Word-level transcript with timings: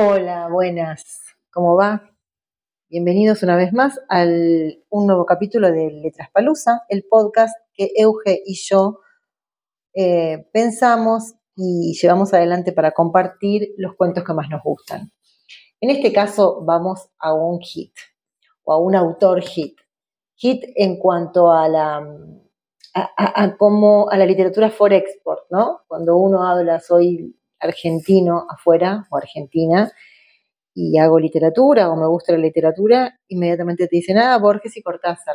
Hola, 0.00 0.48
buenas. 0.48 1.22
¿Cómo 1.52 1.74
va? 1.74 2.08
Bienvenidos 2.88 3.42
una 3.42 3.56
vez 3.56 3.72
más 3.72 3.98
a 4.08 4.22
un 4.22 5.06
nuevo 5.08 5.26
capítulo 5.26 5.72
de 5.72 5.90
Letras 5.90 6.28
Palusa, 6.32 6.82
el 6.88 7.04
podcast 7.10 7.52
que 7.74 7.90
Euge 7.96 8.40
y 8.46 8.54
yo 8.54 9.00
eh, 9.92 10.48
pensamos 10.52 11.34
y 11.56 11.98
llevamos 12.00 12.32
adelante 12.32 12.70
para 12.70 12.92
compartir 12.92 13.74
los 13.76 13.96
cuentos 13.96 14.22
que 14.22 14.34
más 14.34 14.48
nos 14.48 14.62
gustan. 14.62 15.10
En 15.80 15.90
este 15.90 16.12
caso 16.12 16.62
vamos 16.64 17.08
a 17.18 17.34
un 17.34 17.58
hit 17.58 17.92
o 18.62 18.72
a 18.72 18.78
un 18.78 18.94
autor 18.94 19.42
hit. 19.42 19.80
Hit 20.36 20.62
en 20.76 21.00
cuanto 21.00 21.50
a 21.50 21.68
la 21.68 22.06
a, 22.94 23.56
como 23.56 24.08
a 24.08 24.16
la 24.16 24.26
literatura 24.26 24.70
for 24.70 24.92
export, 24.92 25.42
¿no? 25.50 25.80
Cuando 25.88 26.16
uno 26.18 26.44
habla 26.44 26.78
soy 26.78 27.37
argentino 27.60 28.46
afuera 28.48 29.06
o 29.10 29.16
argentina 29.16 29.92
y 30.74 30.98
hago 30.98 31.18
literatura 31.18 31.90
o 31.90 31.96
me 31.96 32.06
gusta 32.06 32.32
la 32.32 32.38
literatura, 32.38 33.18
inmediatamente 33.28 33.88
te 33.88 33.96
dicen, 33.96 34.18
ah, 34.18 34.38
Borges 34.38 34.76
y 34.76 34.82
Cortázar. 34.82 35.34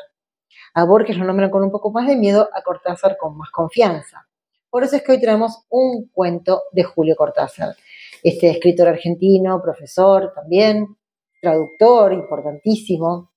A 0.73 0.85
Borges 0.85 1.17
lo 1.17 1.25
nombran 1.25 1.49
con 1.49 1.63
un 1.63 1.71
poco 1.71 1.91
más 1.91 2.07
de 2.07 2.15
miedo, 2.15 2.49
a 2.53 2.61
Cortázar 2.61 3.17
con 3.17 3.37
más 3.37 3.49
confianza. 3.51 4.27
Por 4.69 4.83
eso 4.83 4.95
es 4.95 5.03
que 5.03 5.11
hoy 5.11 5.19
tenemos 5.19 5.65
un 5.69 6.09
cuento 6.13 6.63
de 6.71 6.83
Julio 6.83 7.15
Cortázar, 7.15 7.75
este 8.23 8.49
escritor 8.49 8.87
argentino, 8.87 9.61
profesor 9.61 10.31
también, 10.33 10.95
traductor 11.41 12.13
importantísimo, 12.13 13.31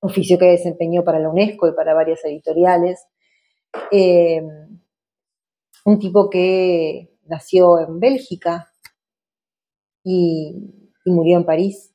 oficio 0.00 0.38
que 0.38 0.46
desempeñó 0.46 1.02
para 1.02 1.18
la 1.18 1.30
UNESCO 1.30 1.68
y 1.68 1.72
para 1.72 1.94
varias 1.94 2.24
editoriales. 2.24 3.06
Eh, 3.90 4.42
un 5.86 5.98
tipo 5.98 6.28
que 6.28 7.15
nació 7.28 7.80
en 7.80 8.00
Bélgica 8.00 8.72
y, 10.04 10.54
murió 11.04 11.38
en 11.38 11.44
París 11.44 11.94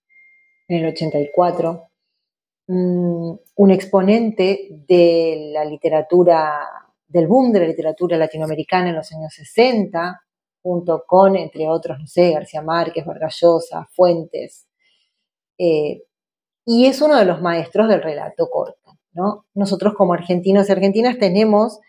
en 0.67 0.77
el 0.77 0.93
84. 0.93 1.89
Mm, 2.67 3.33
un 3.55 3.71
exponente 3.71 4.69
de 4.87 5.51
la 5.53 5.65
literatura, 5.65 6.61
del 7.07 7.27
boom 7.27 7.51
de 7.51 7.59
la 7.59 7.67
literatura 7.67 8.17
latinoamericana 8.17 8.89
en 8.89 8.95
los 8.95 9.11
años 9.11 9.33
60, 9.33 10.21
junto 10.61 11.03
con, 11.05 11.35
entre 11.35 11.67
otros, 11.67 11.99
no 11.99 12.07
sé, 12.07 12.31
García 12.31 12.61
Márquez, 12.61 13.05
Vargas 13.05 13.37
Llosa, 13.41 13.87
Fuentes. 13.91 14.67
Eh, 15.57 16.03
y 16.65 16.85
es 16.85 17.01
uno 17.01 17.17
de 17.17 17.25
los 17.25 17.41
maestros 17.41 17.89
del 17.89 18.01
relato 18.01 18.49
corto. 18.49 18.97
¿no? 19.13 19.45
Nosotros 19.53 19.93
como 19.95 20.13
argentinos 20.13 20.69
y 20.69 20.71
argentinas 20.71 21.17
tenemos 21.17 21.79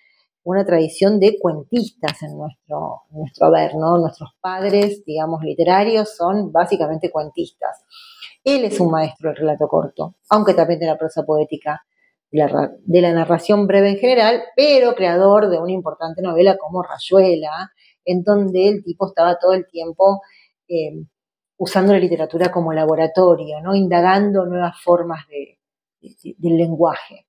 una 0.44 0.64
tradición 0.64 1.20
de 1.20 1.38
cuentistas 1.40 2.22
en 2.22 2.36
nuestro, 2.36 3.02
nuestro 3.10 3.46
haber, 3.46 3.74
¿no? 3.76 3.96
Nuestros 3.98 4.30
padres, 4.40 5.04
digamos, 5.04 5.42
literarios 5.42 6.16
son 6.16 6.50
básicamente 6.50 7.10
cuentistas. 7.10 7.84
Él 8.42 8.64
es 8.64 8.80
un 8.80 8.90
maestro 8.90 9.30
del 9.30 9.38
relato 9.38 9.68
corto, 9.68 10.16
aunque 10.30 10.54
también 10.54 10.80
de 10.80 10.86
la 10.86 10.98
prosa 10.98 11.22
poética, 11.22 11.82
de 12.32 13.00
la, 13.00 13.12
narración 13.12 13.66
breve 13.66 13.90
en 13.90 13.98
general, 13.98 14.42
pero 14.56 14.94
creador 14.94 15.50
de 15.50 15.58
una 15.58 15.72
importante 15.72 16.22
novela 16.22 16.56
como 16.56 16.82
Rayuela, 16.82 17.70
en 18.04 18.22
donde 18.22 18.68
el 18.68 18.82
tipo 18.82 19.06
estaba 19.06 19.38
todo 19.38 19.52
el 19.52 19.66
tiempo 19.68 20.22
eh, 20.66 21.04
usando 21.58 21.92
la 21.92 21.98
literatura 21.98 22.50
como 22.50 22.72
laboratorio, 22.72 23.60
¿no? 23.60 23.74
indagando 23.74 24.46
nuevas 24.46 24.80
formas 24.82 25.26
del 25.28 26.56
lenguaje. 26.56 27.26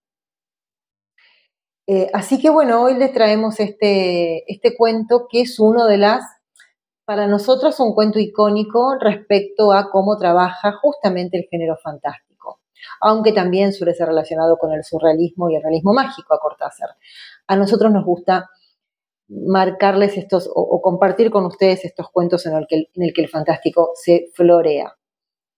Eh, 1.86 2.10
así 2.14 2.40
que 2.40 2.50
bueno, 2.50 2.82
hoy 2.82 2.96
les 2.96 3.12
traemos 3.12 3.60
este, 3.60 4.50
este 4.52 4.76
cuento 4.78 5.28
que 5.30 5.42
es 5.42 5.60
uno 5.60 5.86
de 5.86 5.98
las, 5.98 6.24
para 7.06 7.28
nosotros 7.28 7.78
un 7.82 7.94
cuento 7.94 8.20
icónico 8.20 8.96
respecto 9.00 9.74
a 9.74 9.90
cómo 9.92 10.18
trabaja 10.18 10.74
justamente 10.82 11.38
el 11.38 11.48
género 11.52 11.76
fantástico, 11.84 12.62
aunque 13.02 13.34
también 13.34 13.74
suele 13.74 13.94
ser 13.94 14.08
relacionado 14.08 14.58
con 14.58 14.72
el 14.72 14.84
surrealismo 14.86 15.50
y 15.50 15.56
el 15.58 15.64
realismo 15.64 15.94
mágico 15.94 16.34
a 16.34 16.40
Cortázar. 16.40 16.90
A 17.48 17.58
nosotros 17.58 17.92
nos 17.92 18.06
gusta 18.06 18.50
marcarles 19.28 20.18
estos 20.18 20.50
o, 20.54 20.82
compartir 20.82 21.32
con 21.32 21.46
ustedes 21.46 21.84
estos 21.86 22.10
cuentos 22.12 22.46
en 22.46 22.56
el, 22.56 22.66
que, 22.68 22.88
en 22.94 23.04
el 23.04 23.14
que 23.14 23.24
el 23.24 23.30
fantástico 23.30 23.92
se 23.96 24.30
florea. 24.34 24.96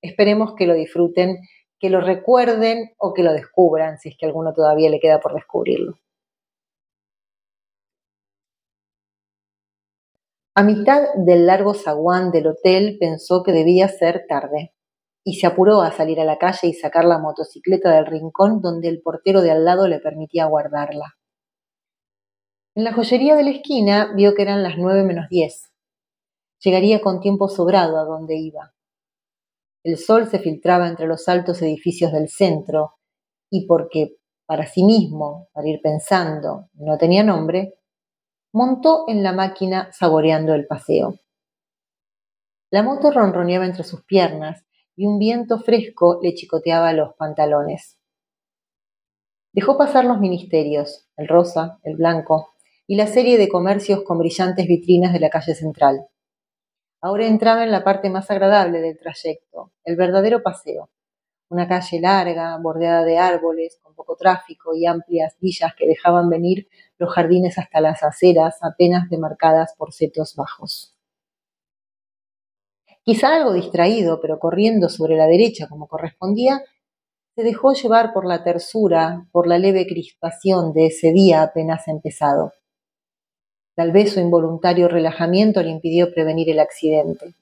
Esperemos 0.02 0.56
que 0.56 0.66
lo 0.66 0.74
disfruten, 0.74 1.38
que 1.80 1.90
lo 1.92 2.02
recuerden 2.02 2.94
o 2.98 3.14
que 3.14 3.24
lo 3.24 3.34
descubran, 3.34 4.00
si 4.00 4.10
es 4.10 4.18
que 4.18 4.26
alguno 4.26 4.54
todavía 4.54 4.90
le 4.90 5.00
queda 5.00 5.20
por 5.20 5.34
descubrirlo. 5.36 6.00
A 10.58 10.64
mitad 10.64 11.02
del 11.18 11.48
largo 11.48 11.74
zaguán 11.74 12.32
del 12.32 12.48
hotel 12.48 12.96
pensó 12.98 13.44
que 13.44 13.52
debía 13.52 13.90
ser 13.90 14.26
tarde 14.30 14.74
y 15.22 15.36
se 15.36 15.48
apuró 15.48 15.82
a 15.82 15.92
salir 15.92 16.22
a 16.22 16.24
la 16.24 16.38
calle 16.38 16.70
y 16.70 16.74
sacar 16.74 17.04
la 17.04 17.20
motocicleta 17.20 17.94
del 17.94 18.06
rincón 18.06 18.62
donde 18.62 18.88
el 18.88 19.02
portero 19.02 19.42
de 19.42 19.52
al 19.52 19.66
lado 19.66 19.90
le 19.90 20.00
permitía 20.00 20.46
guardarla. 20.46 21.18
En 22.74 22.86
la 22.86 22.94
joyería 22.94 23.36
de 23.36 23.44
la 23.44 23.50
esquina 23.50 24.14
vio 24.16 24.34
que 24.34 24.44
eran 24.44 24.64
las 24.64 24.78
nueve 24.78 25.04
menos 25.04 25.28
diez. 25.30 25.74
Llegaría 26.64 27.02
con 27.02 27.20
tiempo 27.20 27.50
sobrado 27.50 28.00
a 28.00 28.06
donde 28.06 28.38
iba. 28.38 28.74
El 29.84 29.98
sol 29.98 30.26
se 30.28 30.40
filtraba 30.40 30.88
entre 30.88 31.06
los 31.06 31.28
altos 31.28 31.62
edificios 31.62 32.14
del 32.14 32.30
centro 32.30 32.94
y 33.52 33.68
porque 33.68 34.16
para 34.46 34.68
sí 34.68 34.86
mismo, 34.86 35.50
para 35.52 35.68
ir 35.68 35.82
pensando, 35.84 36.70
no 36.76 36.98
tenía 36.98 37.24
nombre, 37.24 37.74
montó 38.56 39.04
en 39.10 39.22
la 39.22 39.34
máquina 39.34 39.90
saboreando 39.92 40.54
el 40.54 40.66
paseo. 40.66 41.20
La 42.72 42.84
moto 42.84 43.12
ronroneaba 43.12 43.66
entre 43.66 43.84
sus 43.84 44.06
piernas 44.06 44.66
y 44.96 45.06
un 45.06 45.20
viento 45.20 45.60
fresco 45.60 46.20
le 46.24 46.34
chicoteaba 46.36 46.94
los 46.94 47.16
pantalones. 47.16 48.00
Dejó 49.52 49.78
pasar 49.78 50.06
los 50.06 50.22
ministerios, 50.22 51.10
el 51.18 51.28
rosa, 51.28 51.80
el 51.84 51.98
blanco, 51.98 52.54
y 52.88 52.96
la 52.96 53.08
serie 53.08 53.38
de 53.38 53.50
comercios 53.50 54.04
con 54.04 54.20
brillantes 54.20 54.68
vitrinas 54.68 55.12
de 55.12 55.20
la 55.20 55.30
calle 55.30 55.54
central. 55.54 56.08
Ahora 57.02 57.28
entraba 57.28 57.66
en 57.66 57.72
la 57.72 57.84
parte 57.84 58.10
más 58.10 58.32
agradable 58.32 58.80
del 58.80 58.98
trayecto, 58.98 59.74
el 59.84 59.98
verdadero 59.98 60.42
paseo, 60.42 60.90
una 61.50 61.68
calle 61.68 62.00
larga, 62.00 62.58
bordeada 62.58 63.04
de 63.04 63.18
árboles, 63.18 63.80
con 63.82 63.96
poco 63.96 64.16
tráfico 64.16 64.74
y 64.74 64.86
amplias 64.86 65.36
villas 65.42 65.76
que 65.76 65.88
dejaban 65.88 66.30
venir 66.30 66.70
los 66.98 67.14
jardines 67.14 67.58
hasta 67.58 67.82
las 67.82 68.04
aceras 68.04 68.58
apenas 68.62 69.10
demarcadas 69.10 69.74
por 69.78 69.94
setos 69.94 70.36
bajos. 70.36 70.96
Quizá 73.04 73.36
algo 73.36 73.54
distraído, 73.54 74.20
pero 74.20 74.40
corriendo 74.40 74.90
sobre 74.90 75.16
la 75.16 75.28
derecha 75.28 75.68
como 75.68 75.88
correspondía, 75.88 76.64
se 77.36 77.44
dejó 77.44 77.74
llevar 77.74 78.14
por 78.14 78.26
la 78.26 78.44
tersura, 78.44 79.28
por 79.32 79.46
la 79.46 79.60
leve 79.60 79.86
crispación 79.86 80.74
de 80.74 80.88
ese 80.88 81.12
día 81.12 81.44
apenas 81.44 81.88
empezado. 81.88 82.54
Tal 83.76 83.92
vez 83.92 84.14
su 84.14 84.22
involuntario 84.22 84.88
relajamiento 84.88 85.62
le 85.62 85.70
impidió 85.70 86.14
prevenir 86.14 86.50
el 86.50 86.60
accidente. 86.60 87.36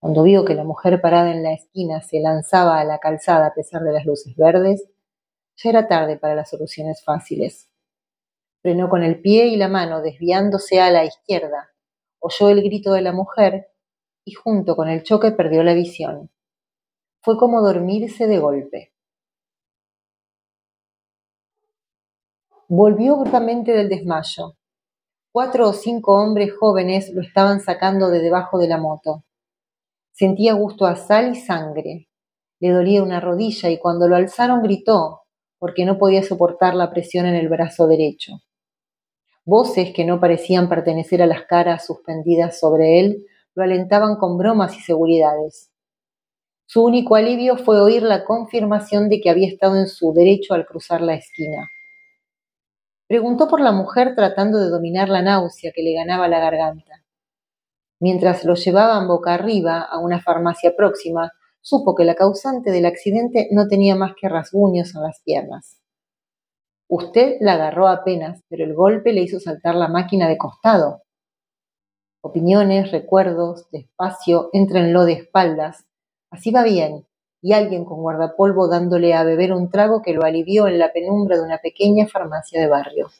Cuando 0.00 0.22
vio 0.22 0.44
que 0.44 0.54
la 0.54 0.64
mujer 0.64 1.00
parada 1.00 1.32
en 1.32 1.42
la 1.42 1.52
esquina 1.52 2.00
se 2.02 2.20
lanzaba 2.20 2.78
a 2.78 2.84
la 2.84 2.98
calzada 2.98 3.46
a 3.46 3.54
pesar 3.54 3.82
de 3.82 3.92
las 3.92 4.06
luces 4.06 4.36
verdes, 4.36 4.88
ya 5.56 5.70
era 5.70 5.88
tarde 5.88 6.16
para 6.16 6.34
las 6.34 6.50
soluciones 6.50 7.02
fáciles. 7.02 7.68
Frenó 8.64 8.88
con 8.88 9.02
el 9.02 9.20
pie 9.20 9.48
y 9.48 9.56
la 9.56 9.68
mano 9.68 10.00
desviándose 10.00 10.80
a 10.80 10.90
la 10.90 11.04
izquierda. 11.04 11.70
Oyó 12.18 12.48
el 12.48 12.62
grito 12.62 12.94
de 12.94 13.02
la 13.02 13.12
mujer 13.12 13.68
y 14.24 14.32
junto 14.32 14.74
con 14.74 14.88
el 14.88 15.02
choque 15.02 15.32
perdió 15.32 15.62
la 15.62 15.74
visión. 15.74 16.30
Fue 17.20 17.36
como 17.36 17.60
dormirse 17.60 18.26
de 18.26 18.38
golpe. 18.38 18.94
Volvió 22.68 23.18
bruscamente 23.18 23.72
del 23.72 23.90
desmayo. 23.90 24.56
Cuatro 25.30 25.68
o 25.68 25.74
cinco 25.74 26.14
hombres 26.14 26.56
jóvenes 26.58 27.12
lo 27.12 27.20
estaban 27.20 27.60
sacando 27.60 28.08
de 28.08 28.20
debajo 28.20 28.58
de 28.58 28.68
la 28.68 28.78
moto. 28.78 29.24
Sentía 30.10 30.54
gusto 30.54 30.86
a 30.86 30.96
sal 30.96 31.32
y 31.32 31.34
sangre. 31.34 32.08
Le 32.60 32.70
dolía 32.70 33.02
una 33.02 33.20
rodilla 33.20 33.68
y 33.68 33.78
cuando 33.78 34.08
lo 34.08 34.16
alzaron 34.16 34.62
gritó, 34.62 35.24
porque 35.58 35.84
no 35.84 35.98
podía 35.98 36.22
soportar 36.22 36.74
la 36.74 36.90
presión 36.90 37.26
en 37.26 37.34
el 37.34 37.50
brazo 37.50 37.86
derecho. 37.86 38.40
Voces 39.46 39.92
que 39.94 40.04
no 40.04 40.20
parecían 40.20 40.68
pertenecer 40.68 41.22
a 41.22 41.26
las 41.26 41.42
caras 41.42 41.84
suspendidas 41.86 42.58
sobre 42.58 43.00
él 43.00 43.26
lo 43.54 43.62
alentaban 43.62 44.16
con 44.16 44.36
bromas 44.38 44.76
y 44.76 44.80
seguridades. 44.80 45.70
Su 46.66 46.82
único 46.82 47.14
alivio 47.14 47.56
fue 47.56 47.80
oír 47.80 48.02
la 48.02 48.24
confirmación 48.24 49.08
de 49.08 49.20
que 49.20 49.30
había 49.30 49.48
estado 49.48 49.76
en 49.76 49.86
su 49.86 50.12
derecho 50.12 50.54
al 50.54 50.66
cruzar 50.66 51.02
la 51.02 51.14
esquina. 51.14 51.68
Preguntó 53.06 53.48
por 53.48 53.60
la 53.60 53.70
mujer 53.70 54.14
tratando 54.16 54.58
de 54.58 54.70
dominar 54.70 55.10
la 55.10 55.20
náusea 55.20 55.72
que 55.74 55.82
le 55.82 55.92
ganaba 55.92 56.26
la 56.26 56.40
garganta. 56.40 57.04
Mientras 58.00 58.44
lo 58.44 58.54
llevaban 58.54 59.06
boca 59.06 59.34
arriba 59.34 59.82
a 59.82 59.98
una 59.98 60.20
farmacia 60.20 60.74
próxima, 60.74 61.32
supo 61.60 61.94
que 61.94 62.04
la 62.04 62.14
causante 62.14 62.70
del 62.70 62.86
accidente 62.86 63.48
no 63.50 63.68
tenía 63.68 63.94
más 63.94 64.14
que 64.18 64.28
rasguños 64.28 64.94
en 64.94 65.02
las 65.02 65.20
piernas. 65.22 65.83
Usted 66.96 67.38
la 67.40 67.54
agarró 67.54 67.88
apenas, 67.88 68.44
pero 68.48 68.62
el 68.62 68.72
golpe 68.72 69.12
le 69.12 69.22
hizo 69.22 69.40
saltar 69.40 69.74
la 69.74 69.88
máquina 69.88 70.28
de 70.28 70.38
costado. 70.38 71.02
Opiniones, 72.22 72.92
recuerdos, 72.92 73.68
despacio, 73.72 74.48
entrenlo 74.52 75.04
de 75.04 75.14
espaldas. 75.14 75.86
Así 76.30 76.52
va 76.52 76.62
bien, 76.62 77.04
y 77.42 77.52
alguien 77.52 77.84
con 77.84 78.00
guardapolvo 78.00 78.68
dándole 78.68 79.12
a 79.12 79.24
beber 79.24 79.52
un 79.52 79.70
trago 79.70 80.02
que 80.02 80.12
lo 80.12 80.22
alivió 80.22 80.68
en 80.68 80.78
la 80.78 80.92
penumbra 80.92 81.36
de 81.36 81.42
una 81.42 81.58
pequeña 81.58 82.06
farmacia 82.06 82.60
de 82.60 82.68
barrio. 82.68 83.10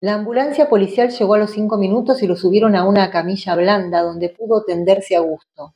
La 0.00 0.14
ambulancia 0.14 0.70
policial 0.70 1.10
llegó 1.10 1.34
a 1.34 1.38
los 1.38 1.50
cinco 1.50 1.76
minutos 1.76 2.22
y 2.22 2.26
lo 2.26 2.34
subieron 2.34 2.76
a 2.76 2.88
una 2.88 3.10
camilla 3.10 3.56
blanda 3.56 4.00
donde 4.00 4.30
pudo 4.30 4.64
tenderse 4.64 5.16
a 5.16 5.20
gusto. 5.20 5.74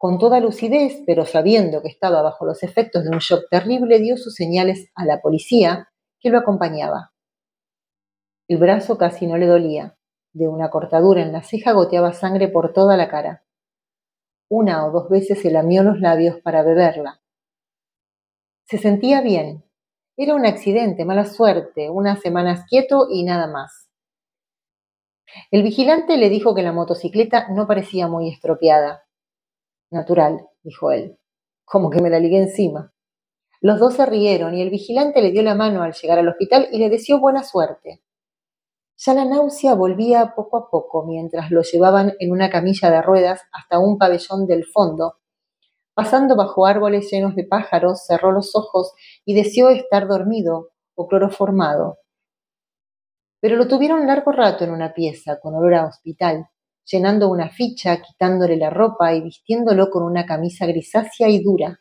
Con 0.00 0.16
toda 0.16 0.40
lucidez, 0.40 1.02
pero 1.04 1.26
sabiendo 1.26 1.82
que 1.82 1.88
estaba 1.88 2.22
bajo 2.22 2.46
los 2.46 2.62
efectos 2.62 3.04
de 3.04 3.10
un 3.10 3.18
shock 3.18 3.50
terrible, 3.50 3.98
dio 3.98 4.16
sus 4.16 4.34
señales 4.34 4.90
a 4.94 5.04
la 5.04 5.20
policía 5.20 5.90
que 6.18 6.30
lo 6.30 6.38
acompañaba. 6.38 7.12
El 8.48 8.56
brazo 8.56 8.96
casi 8.96 9.26
no 9.26 9.36
le 9.36 9.46
dolía. 9.46 9.98
De 10.32 10.48
una 10.48 10.70
cortadura 10.70 11.20
en 11.20 11.32
la 11.32 11.42
ceja 11.42 11.72
goteaba 11.72 12.14
sangre 12.14 12.48
por 12.48 12.72
toda 12.72 12.96
la 12.96 13.10
cara. 13.10 13.44
Una 14.48 14.86
o 14.86 14.90
dos 14.90 15.10
veces 15.10 15.42
se 15.42 15.50
lamió 15.50 15.82
los 15.82 16.00
labios 16.00 16.40
para 16.40 16.62
beberla. 16.62 17.20
Se 18.64 18.78
sentía 18.78 19.20
bien. 19.20 19.64
Era 20.16 20.34
un 20.34 20.46
accidente, 20.46 21.04
mala 21.04 21.26
suerte, 21.26 21.90
unas 21.90 22.20
semanas 22.20 22.64
quieto 22.66 23.06
y 23.10 23.24
nada 23.24 23.48
más. 23.48 23.90
El 25.50 25.62
vigilante 25.62 26.16
le 26.16 26.30
dijo 26.30 26.54
que 26.54 26.62
la 26.62 26.72
motocicleta 26.72 27.48
no 27.50 27.66
parecía 27.66 28.08
muy 28.08 28.30
estropeada. 28.30 29.04
Natural, 29.90 30.46
dijo 30.62 30.92
él, 30.92 31.18
como 31.64 31.90
que 31.90 32.00
me 32.00 32.10
la 32.10 32.20
ligué 32.20 32.38
encima. 32.38 32.92
Los 33.60 33.78
dos 33.78 33.94
se 33.94 34.06
rieron 34.06 34.54
y 34.54 34.62
el 34.62 34.70
vigilante 34.70 35.20
le 35.20 35.32
dio 35.32 35.42
la 35.42 35.54
mano 35.54 35.82
al 35.82 35.92
llegar 35.92 36.18
al 36.18 36.28
hospital 36.28 36.68
y 36.70 36.78
le 36.78 36.88
deseó 36.88 37.18
buena 37.18 37.42
suerte. 37.42 38.02
Ya 38.96 39.14
la 39.14 39.24
náusea 39.24 39.74
volvía 39.74 40.34
poco 40.36 40.58
a 40.58 40.70
poco 40.70 41.04
mientras 41.06 41.50
lo 41.50 41.62
llevaban 41.62 42.14
en 42.18 42.32
una 42.32 42.50
camilla 42.50 42.90
de 42.90 43.02
ruedas 43.02 43.40
hasta 43.52 43.78
un 43.78 43.98
pabellón 43.98 44.46
del 44.46 44.64
fondo. 44.64 45.16
Pasando 45.94 46.36
bajo 46.36 46.66
árboles 46.66 47.10
llenos 47.10 47.34
de 47.34 47.44
pájaros, 47.44 48.04
cerró 48.06 48.30
los 48.30 48.54
ojos 48.54 48.92
y 49.24 49.34
deseó 49.34 49.70
estar 49.70 50.06
dormido 50.06 50.70
o 50.94 51.08
cloroformado. 51.08 51.98
Pero 53.40 53.56
lo 53.56 53.66
tuvieron 53.68 54.06
largo 54.06 54.32
rato 54.32 54.64
en 54.64 54.70
una 54.70 54.92
pieza 54.92 55.40
con 55.40 55.54
olor 55.54 55.74
a 55.74 55.86
hospital, 55.86 56.48
llenando 56.90 57.28
una 57.28 57.48
ficha, 57.50 58.00
quitándole 58.00 58.56
la 58.56 58.70
ropa 58.70 59.14
y 59.14 59.20
vistiéndolo 59.20 59.90
con 59.90 60.02
una 60.02 60.26
camisa 60.26 60.66
grisácea 60.66 61.28
y 61.28 61.42
dura. 61.42 61.80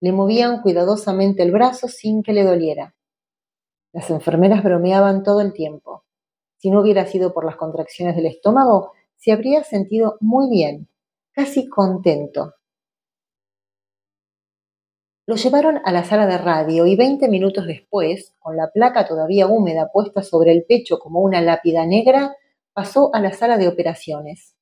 Le 0.00 0.12
movían 0.12 0.60
cuidadosamente 0.62 1.42
el 1.42 1.52
brazo 1.52 1.88
sin 1.88 2.22
que 2.22 2.32
le 2.32 2.44
doliera. 2.44 2.94
Las 3.92 4.10
enfermeras 4.10 4.62
bromeaban 4.62 5.22
todo 5.22 5.40
el 5.40 5.52
tiempo. 5.52 6.04
Si 6.58 6.70
no 6.70 6.80
hubiera 6.80 7.06
sido 7.06 7.32
por 7.32 7.44
las 7.44 7.56
contracciones 7.56 8.16
del 8.16 8.26
estómago, 8.26 8.92
se 9.16 9.32
habría 9.32 9.64
sentido 9.64 10.16
muy 10.20 10.50
bien, 10.50 10.88
casi 11.32 11.68
contento. 11.68 12.54
Lo 15.26 15.34
llevaron 15.36 15.80
a 15.84 15.92
la 15.92 16.04
sala 16.04 16.26
de 16.26 16.38
radio 16.38 16.86
y 16.86 16.94
veinte 16.94 17.28
minutos 17.28 17.66
después, 17.66 18.34
con 18.38 18.56
la 18.56 18.70
placa 18.70 19.06
todavía 19.06 19.46
húmeda 19.48 19.90
puesta 19.92 20.22
sobre 20.22 20.52
el 20.52 20.64
pecho 20.64 20.98
como 20.98 21.20
una 21.20 21.40
lápida 21.40 21.84
negra, 21.84 22.36
pasó 22.76 23.08
a 23.14 23.20
la 23.20 23.32
sala 23.32 23.56
de 23.56 23.68
operaciones. 23.68 24.54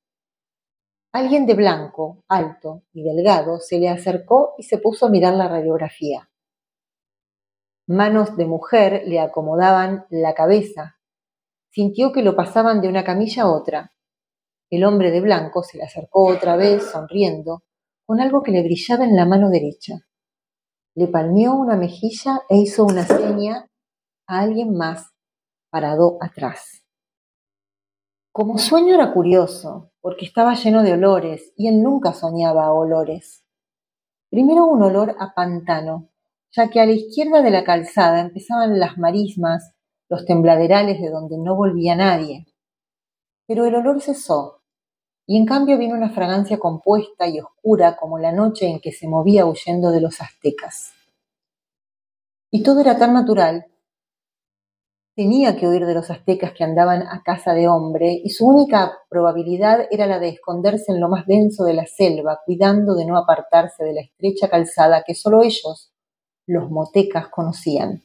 Alguien 1.12 1.46
de 1.46 1.54
blanco, 1.54 2.22
alto 2.28 2.84
y 2.92 3.02
delgado 3.02 3.58
se 3.58 3.80
le 3.80 3.88
acercó 3.88 4.54
y 4.56 4.62
se 4.62 4.78
puso 4.78 5.06
a 5.06 5.10
mirar 5.10 5.34
la 5.34 5.48
radiografía. 5.48 6.30
Manos 7.88 8.36
de 8.36 8.46
mujer 8.46 9.02
le 9.06 9.18
acomodaban 9.18 10.06
la 10.10 10.32
cabeza. 10.32 10.96
Sintió 11.72 12.12
que 12.12 12.22
lo 12.22 12.36
pasaban 12.36 12.80
de 12.80 12.86
una 12.86 13.02
camilla 13.02 13.42
a 13.42 13.50
otra. 13.50 13.92
El 14.70 14.84
hombre 14.84 15.10
de 15.10 15.20
blanco 15.20 15.64
se 15.64 15.78
le 15.78 15.82
acercó 15.82 16.28
otra 16.28 16.54
vez, 16.54 16.84
sonriendo, 16.84 17.64
con 18.06 18.20
algo 18.20 18.44
que 18.44 18.52
le 18.52 18.62
brillaba 18.62 19.04
en 19.04 19.16
la 19.16 19.26
mano 19.26 19.50
derecha. 19.50 19.94
Le 20.94 21.08
palmeó 21.08 21.54
una 21.54 21.74
mejilla 21.74 22.42
e 22.48 22.58
hizo 22.58 22.84
una 22.84 23.04
seña 23.04 23.68
a 24.28 24.38
alguien 24.38 24.72
más 24.72 25.10
parado 25.68 26.16
atrás. 26.20 26.83
Como 28.34 28.58
sueño 28.58 28.96
era 28.96 29.12
curioso, 29.12 29.92
porque 30.00 30.24
estaba 30.24 30.54
lleno 30.54 30.82
de 30.82 30.94
olores 30.94 31.52
y 31.56 31.68
él 31.68 31.84
nunca 31.84 32.12
soñaba 32.12 32.72
olores. 32.72 33.44
Primero 34.28 34.66
un 34.66 34.82
olor 34.82 35.14
a 35.20 35.34
pantano, 35.34 36.08
ya 36.50 36.68
que 36.68 36.80
a 36.80 36.86
la 36.86 36.94
izquierda 36.94 37.42
de 37.42 37.52
la 37.52 37.62
calzada 37.62 38.18
empezaban 38.18 38.80
las 38.80 38.98
marismas, 38.98 39.72
los 40.08 40.26
tembladerales 40.26 41.00
de 41.00 41.10
donde 41.10 41.38
no 41.38 41.54
volvía 41.54 41.94
nadie. 41.94 42.48
Pero 43.46 43.66
el 43.66 43.76
olor 43.76 44.00
cesó, 44.02 44.62
y 45.28 45.36
en 45.36 45.46
cambio 45.46 45.78
vino 45.78 45.94
una 45.94 46.10
fragancia 46.10 46.58
compuesta 46.58 47.28
y 47.28 47.38
oscura 47.38 47.94
como 47.94 48.18
la 48.18 48.32
noche 48.32 48.66
en 48.66 48.80
que 48.80 48.90
se 48.90 49.06
movía 49.06 49.46
huyendo 49.46 49.92
de 49.92 50.00
los 50.00 50.20
aztecas. 50.20 50.92
Y 52.50 52.64
todo 52.64 52.80
era 52.80 52.98
tan 52.98 53.14
natural. 53.14 53.66
Tenía 55.16 55.56
que 55.56 55.68
huir 55.68 55.86
de 55.86 55.94
los 55.94 56.10
aztecas 56.10 56.52
que 56.54 56.64
andaban 56.64 57.02
a 57.02 57.22
casa 57.22 57.52
de 57.52 57.68
hombre, 57.68 58.20
y 58.24 58.30
su 58.30 58.46
única 58.46 58.98
probabilidad 59.08 59.86
era 59.92 60.08
la 60.08 60.18
de 60.18 60.30
esconderse 60.30 60.90
en 60.90 61.00
lo 61.00 61.08
más 61.08 61.24
denso 61.26 61.62
de 61.62 61.74
la 61.74 61.86
selva, 61.86 62.40
cuidando 62.44 62.96
de 62.96 63.06
no 63.06 63.16
apartarse 63.16 63.84
de 63.84 63.94
la 63.94 64.00
estrecha 64.00 64.48
calzada 64.48 65.04
que 65.06 65.14
solo 65.14 65.42
ellos, 65.44 65.92
los 66.46 66.68
motecas 66.68 67.28
conocían. 67.28 68.02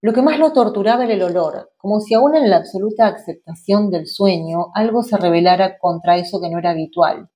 Lo 0.00 0.14
que 0.14 0.22
más 0.22 0.38
lo 0.38 0.54
torturaba 0.54 1.04
era 1.04 1.12
el 1.12 1.22
olor, 1.22 1.70
como 1.76 2.00
si 2.00 2.14
aún 2.14 2.34
en 2.34 2.48
la 2.48 2.56
absoluta 2.56 3.08
aceptación 3.08 3.90
del 3.90 4.06
sueño 4.06 4.72
algo 4.74 5.02
se 5.02 5.18
rebelara 5.18 5.78
contra 5.78 6.16
eso 6.16 6.40
que 6.40 6.48
no 6.48 6.58
era 6.58 6.70
habitual, 6.70 7.28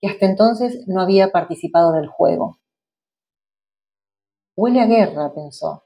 que 0.00 0.08
hasta 0.08 0.26
entonces 0.26 0.84
no 0.86 1.00
había 1.00 1.32
participado 1.32 1.92
del 1.92 2.06
juego. 2.06 2.58
Huele 4.56 4.82
a 4.82 4.86
guerra, 4.86 5.32
pensó, 5.34 5.83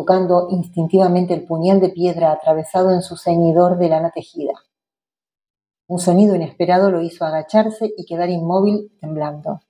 tocando 0.00 0.48
instintivamente 0.50 1.34
el 1.34 1.44
puñal 1.44 1.78
de 1.78 1.90
piedra 1.90 2.32
atravesado 2.32 2.90
en 2.90 3.02
su 3.02 3.18
ceñidor 3.18 3.76
de 3.76 3.90
lana 3.90 4.10
tejida. 4.10 4.54
Un 5.88 5.98
sonido 5.98 6.34
inesperado 6.34 6.90
lo 6.90 7.02
hizo 7.02 7.26
agacharse 7.26 7.92
y 7.94 8.06
quedar 8.06 8.30
inmóvil, 8.30 8.96
temblando. 8.98 9.60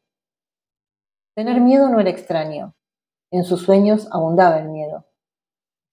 Tener 1.34 1.60
miedo 1.60 1.88
no 1.88 1.98
era 1.98 2.10
extraño. 2.10 2.76
En 3.32 3.42
sus 3.42 3.62
sueños 3.62 4.06
abundaba 4.12 4.60
el 4.60 4.68
miedo. 4.68 5.04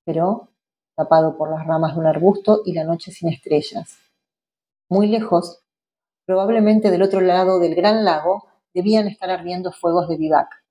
Pero, 0.06 0.50
tapado 0.96 1.36
por 1.36 1.50
las 1.50 1.66
ramas 1.66 1.96
de 1.96 2.02
un 2.02 2.06
arbusto 2.06 2.62
y 2.64 2.74
la 2.74 2.84
noche 2.84 3.12
sin 3.12 3.30
estrellas. 3.30 3.98
Muy 4.88 5.08
lejos, 5.08 5.64
probablemente 6.28 6.92
del 6.92 7.02
otro 7.02 7.22
lado 7.22 7.60
del 7.60 7.74
gran 7.74 8.06
lago, 8.06 8.44
debían 8.72 9.08
estar 9.08 9.32
ardiendo 9.32 9.72
fuegos 9.72 10.08
de 10.08 10.18
vivac. 10.18 10.64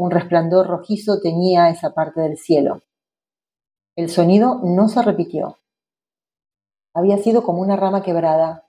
Un 0.00 0.10
resplandor 0.10 0.66
rojizo 0.66 1.20
teñía 1.20 1.68
esa 1.68 1.92
parte 1.92 2.22
del 2.22 2.38
cielo. 2.38 2.80
El 3.94 4.08
sonido 4.08 4.58
no 4.64 4.88
se 4.88 5.02
repitió. 5.02 5.58
Había 6.94 7.18
sido 7.18 7.42
como 7.42 7.60
una 7.60 7.76
rama 7.76 8.02
quebrada, 8.02 8.66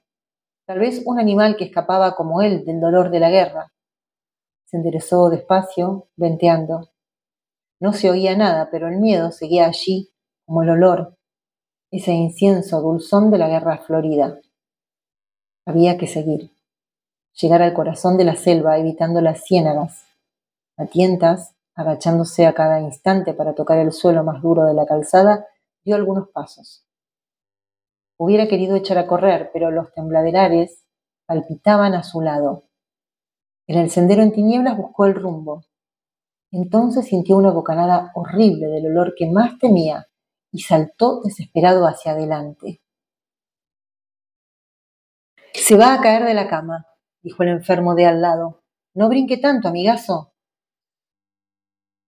tal 0.66 0.80
vez 0.80 1.02
un 1.06 1.22
animal 1.22 1.56
que 1.56 1.64
escapaba 1.64 2.16
como 2.18 2.42
él 2.42 2.66
del 2.66 2.82
dolor 2.82 3.12
de 3.12 3.22
la 3.22 3.30
guerra, 3.30 3.72
se 4.66 4.76
enderezó 4.76 5.30
despacio, 5.30 6.10
venteando. 6.18 6.90
No 7.80 7.94
se 7.94 8.10
oía 8.10 8.36
nada, 8.36 8.68
pero 8.70 8.90
el 8.90 8.98
miedo 8.98 9.32
seguía 9.32 9.68
allí, 9.68 10.12
como 10.46 10.64
el 10.64 10.70
olor, 10.72 11.18
ese 11.92 12.12
incienso 12.12 12.82
dulzón 12.82 13.32
de 13.32 13.38
la 13.38 13.48
guerra 13.48 13.78
florida. 13.78 14.38
Había 15.66 15.98
que 15.98 16.08
seguir, 16.08 16.52
llegar 17.42 17.62
al 17.62 17.74
corazón 17.74 18.18
de 18.18 18.26
la 18.26 18.36
selva, 18.36 18.78
evitando 18.78 19.22
las 19.22 19.46
ciénagas. 19.46 20.11
A 20.82 20.88
tientas, 20.88 21.54
agachándose 21.76 22.48
a 22.48 22.56
cada 22.56 22.82
instante 22.82 23.36
para 23.36 23.54
tocar 23.54 23.78
el 23.78 23.92
suelo 23.92 24.24
más 24.24 24.42
duro 24.42 24.66
de 24.66 24.74
la 24.74 24.88
calzada, 24.88 25.46
dio 25.84 25.96
algunos 25.96 26.30
pasos. 26.30 26.88
Hubiera 28.18 28.48
querido 28.48 28.76
echar 28.76 28.98
a 28.98 29.06
correr, 29.06 29.52
pero 29.54 29.70
los 29.70 29.94
tembladerares 29.94 30.84
palpitaban 31.28 31.94
a 31.94 32.02
su 32.02 32.22
lado. 32.22 32.64
En 33.68 33.78
el 33.78 33.92
sendero 33.92 34.24
en 34.24 34.32
tinieblas 34.32 34.76
buscó 34.76 35.06
el 35.06 35.14
rumbo. 35.14 35.66
Entonces 36.50 37.06
sintió 37.06 37.38
una 37.38 37.52
bocanada 37.52 38.12
horrible 38.16 38.66
del 38.66 38.88
olor 38.88 39.14
que 39.16 39.30
más 39.30 39.60
temía 39.60 40.08
y 40.52 40.62
saltó 40.62 41.22
desesperado 41.22 41.86
hacia 41.86 42.14
adelante. 42.14 42.82
Se 45.54 45.78
va 45.78 45.94
a 45.94 46.02
caer 46.02 46.26
de 46.26 46.34
la 46.34 46.48
cama, 46.48 46.88
dijo 47.22 47.44
el 47.44 47.50
enfermo 47.50 47.94
de 47.94 48.08
al 48.08 48.20
lado. 48.20 48.64
No 48.96 49.10
brinque 49.10 49.38
tanto, 49.38 49.68
amigazo. 49.68 50.31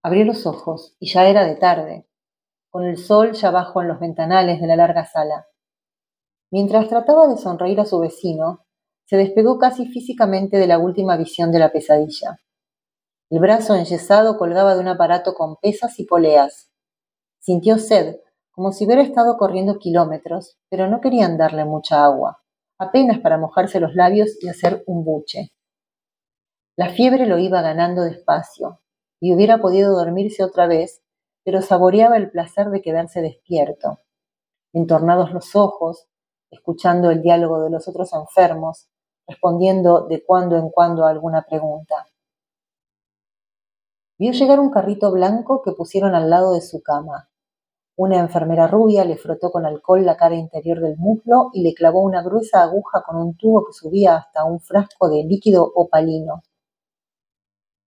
Abrió 0.06 0.26
los 0.26 0.46
ojos 0.46 0.98
y 1.00 1.10
ya 1.10 1.30
era 1.30 1.46
de 1.46 1.56
tarde, 1.56 2.06
con 2.70 2.84
el 2.84 2.98
sol 2.98 3.32
ya 3.32 3.52
bajo 3.52 3.82
en 3.82 3.88
los 3.88 4.02
ventanales 4.02 4.60
de 4.60 4.68
la 4.68 4.76
larga 4.76 5.06
sala. 5.06 5.48
Mientras 6.52 6.90
trataba 6.90 7.28
de 7.28 7.38
sonreír 7.38 7.80
a 7.80 7.86
su 7.86 8.00
vecino, 8.00 8.66
se 9.06 9.16
despegó 9.16 9.58
casi 9.58 9.88
físicamente 9.88 10.58
de 10.58 10.68
la 10.68 10.78
última 10.78 11.16
visión 11.16 11.54
de 11.54 11.60
la 11.60 11.72
pesadilla. 11.72 12.38
El 13.30 13.40
brazo 13.40 13.76
enyesado 13.76 14.38
colgaba 14.38 14.76
de 14.76 14.82
un 14.82 14.90
aparato 14.90 15.34
con 15.34 15.56
pesas 15.56 15.98
y 16.00 16.06
poleas. 16.06 16.70
Sintió 17.40 17.80
sed, 17.80 18.18
como 18.52 18.74
si 18.74 18.86
hubiera 18.86 19.02
estado 19.02 19.38
corriendo 19.38 19.80
kilómetros, 19.80 20.58
pero 20.70 20.90
no 20.90 21.00
querían 21.00 21.38
darle 21.38 21.64
mucha 21.64 22.04
agua, 22.04 22.44
apenas 22.78 23.20
para 23.20 23.38
mojarse 23.38 23.80
los 23.80 23.96
labios 23.96 24.38
y 24.42 24.50
hacer 24.50 24.84
un 24.86 25.06
buche. 25.06 25.54
La 26.76 26.90
fiebre 26.90 27.26
lo 27.26 27.38
iba 27.40 27.62
ganando 27.62 28.04
despacio, 28.04 28.83
y 29.24 29.34
hubiera 29.34 29.60
podido 29.60 29.94
dormirse 29.94 30.44
otra 30.44 30.68
vez, 30.68 31.02
pero 31.46 31.62
saboreaba 31.62 32.18
el 32.18 32.30
placer 32.30 32.72
de 32.72 32.82
quedarse 32.82 33.22
despierto. 33.22 34.00
Entornados 34.74 35.32
los 35.32 35.56
ojos, 35.56 36.10
escuchando 36.52 37.10
el 37.10 37.22
diálogo 37.22 37.64
de 37.64 37.70
los 37.70 37.88
otros 37.88 38.12
enfermos, 38.12 38.90
respondiendo 39.26 40.08
de 40.08 40.26
cuando 40.26 40.58
en 40.58 40.70
cuando 40.70 41.06
a 41.06 41.10
alguna 41.10 41.44
pregunta. 41.44 42.06
Vio 44.20 44.34
llegar 44.34 44.60
un 44.60 44.72
carrito 44.72 45.10
blanco 45.10 45.62
que 45.62 45.72
pusieron 45.72 46.16
al 46.16 46.30
lado 46.30 46.52
de 46.52 46.60
su 46.60 46.84
cama. 46.84 47.30
Una 47.96 48.20
enfermera 48.20 48.68
rubia 48.68 49.06
le 49.06 49.16
frotó 49.16 49.54
con 49.54 49.66
alcohol 49.66 50.06
la 50.06 50.18
cara 50.18 50.36
interior 50.36 50.82
del 50.82 50.98
muslo 50.98 51.50
y 51.54 51.64
le 51.64 51.74
clavó 51.74 52.02
una 52.02 52.24
gruesa 52.24 52.62
aguja 52.62 53.02
con 53.06 53.16
un 53.16 53.38
tubo 53.38 53.64
que 53.64 53.72
subía 53.72 54.18
hasta 54.18 54.44
un 54.44 54.60
frasco 54.60 55.08
de 55.08 55.24
líquido 55.24 55.64
opalino. 55.74 56.44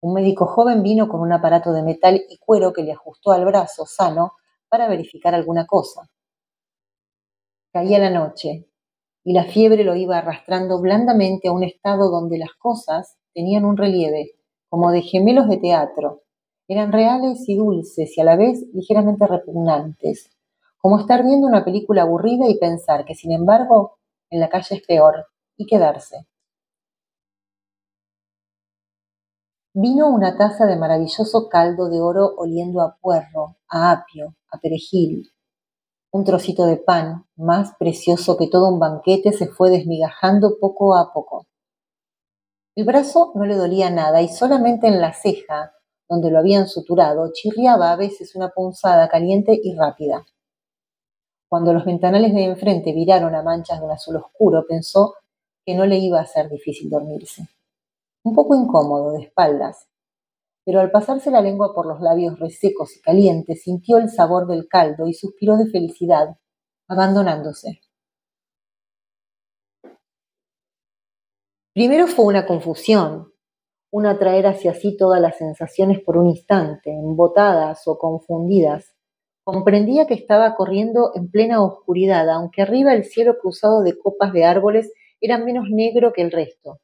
Un 0.07 0.13
médico 0.13 0.45
joven 0.45 0.83
vino 0.83 1.09
con 1.09 1.19
un 1.19 1.33
aparato 1.33 1.73
de 1.73 1.83
metal 1.83 2.21
y 2.29 2.37
cuero 2.37 2.71
que 2.71 2.81
le 2.81 2.93
ajustó 2.93 3.33
al 3.33 3.43
brazo 3.43 3.85
sano 3.85 4.35
para 4.69 4.87
verificar 4.87 5.35
alguna 5.35 5.67
cosa. 5.67 6.09
Caía 7.73 7.99
la 7.99 8.09
noche 8.09 8.69
y 9.25 9.33
la 9.33 9.43
fiebre 9.43 9.83
lo 9.83 9.97
iba 9.97 10.17
arrastrando 10.17 10.79
blandamente 10.79 11.49
a 11.49 11.51
un 11.51 11.65
estado 11.65 12.09
donde 12.09 12.37
las 12.37 12.53
cosas 12.53 13.17
tenían 13.33 13.65
un 13.65 13.75
relieve, 13.75 14.31
como 14.69 14.91
de 14.91 15.01
gemelos 15.01 15.49
de 15.49 15.57
teatro. 15.57 16.21
Eran 16.69 16.93
reales 16.93 17.43
y 17.49 17.57
dulces 17.57 18.17
y 18.17 18.21
a 18.21 18.23
la 18.23 18.37
vez 18.37 18.63
ligeramente 18.73 19.27
repugnantes, 19.27 20.29
como 20.77 20.99
estar 20.99 21.21
viendo 21.21 21.47
una 21.47 21.65
película 21.65 22.03
aburrida 22.03 22.47
y 22.47 22.57
pensar 22.57 23.03
que, 23.03 23.13
sin 23.13 23.33
embargo, 23.33 23.97
en 24.29 24.39
la 24.39 24.47
calle 24.47 24.77
es 24.77 24.87
peor, 24.87 25.25
y 25.57 25.65
quedarse. 25.65 26.25
Vino 29.79 30.07
una 30.07 30.35
taza 30.35 30.65
de 30.65 30.75
maravilloso 30.75 31.49
caldo 31.49 31.87
de 31.87 32.01
oro 32.01 32.33
oliendo 32.35 32.81
a 32.81 32.97
puerro, 32.99 33.57
a 33.69 33.91
apio, 33.91 34.33
a 34.51 34.57
perejil. 34.57 35.31
Un 36.11 36.23
trocito 36.23 36.65
de 36.65 36.77
pan, 36.77 37.27
más 37.35 37.75
precioso 37.77 38.37
que 38.37 38.47
todo 38.47 38.69
un 38.69 38.79
banquete, 38.79 39.31
se 39.33 39.45
fue 39.45 39.69
desmigajando 39.69 40.57
poco 40.59 40.95
a 40.95 41.13
poco. 41.13 41.45
El 42.75 42.85
brazo 42.85 43.33
no 43.35 43.45
le 43.45 43.55
dolía 43.55 43.91
nada 43.91 44.19
y 44.23 44.29
solamente 44.29 44.87
en 44.87 44.99
la 44.99 45.13
ceja, 45.13 45.73
donde 46.09 46.31
lo 46.31 46.39
habían 46.39 46.67
suturado, 46.67 47.29
chirriaba 47.31 47.91
a 47.91 47.97
veces 47.97 48.35
una 48.35 48.49
punzada 48.49 49.07
caliente 49.07 49.59
y 49.61 49.75
rápida. 49.75 50.25
Cuando 51.47 51.71
los 51.71 51.85
ventanales 51.85 52.33
de 52.33 52.45
enfrente 52.45 52.93
viraron 52.93 53.35
a 53.35 53.43
manchas 53.43 53.79
de 53.79 53.85
un 53.85 53.91
azul 53.91 54.15
oscuro, 54.15 54.65
pensó 54.67 55.13
que 55.63 55.75
no 55.75 55.85
le 55.85 55.99
iba 55.99 56.19
a 56.19 56.25
ser 56.25 56.49
difícil 56.49 56.89
dormirse 56.89 57.47
un 58.27 58.35
poco 58.35 58.55
incómodo 58.55 59.13
de 59.13 59.23
espaldas, 59.23 59.87
pero 60.65 60.81
al 60.81 60.91
pasarse 60.91 61.31
la 61.31 61.39
lengua 61.39 61.73
por 61.73 61.85
los 61.85 62.01
labios 62.01 62.37
resecos 62.39 62.95
y 62.97 63.01
calientes 63.01 63.63
sintió 63.63 63.97
el 63.97 64.09
sabor 64.09 64.47
del 64.47 64.67
caldo 64.67 65.07
y 65.07 65.13
suspiró 65.13 65.55
de 65.55 65.67
felicidad, 65.67 66.37
abandonándose. 66.89 67.79
Primero 71.73 72.07
fue 72.07 72.25
una 72.25 72.45
confusión, 72.45 73.31
un 73.91 74.05
atraer 74.05 74.47
hacia 74.47 74.73
sí 74.73 74.97
todas 74.97 75.21
las 75.21 75.37
sensaciones 75.37 76.01
por 76.01 76.17
un 76.17 76.27
instante, 76.27 76.91
embotadas 76.91 77.87
o 77.87 77.97
confundidas. 77.97 78.93
Comprendía 79.45 80.05
que 80.05 80.15
estaba 80.15 80.55
corriendo 80.55 81.11
en 81.15 81.31
plena 81.31 81.63
oscuridad, 81.63 82.29
aunque 82.29 82.63
arriba 82.63 82.93
el 82.93 83.05
cielo 83.05 83.37
cruzado 83.39 83.83
de 83.83 83.97
copas 83.97 84.33
de 84.33 84.43
árboles 84.43 84.91
era 85.21 85.37
menos 85.37 85.69
negro 85.69 86.11
que 86.11 86.23
el 86.23 86.31
resto. 86.31 86.79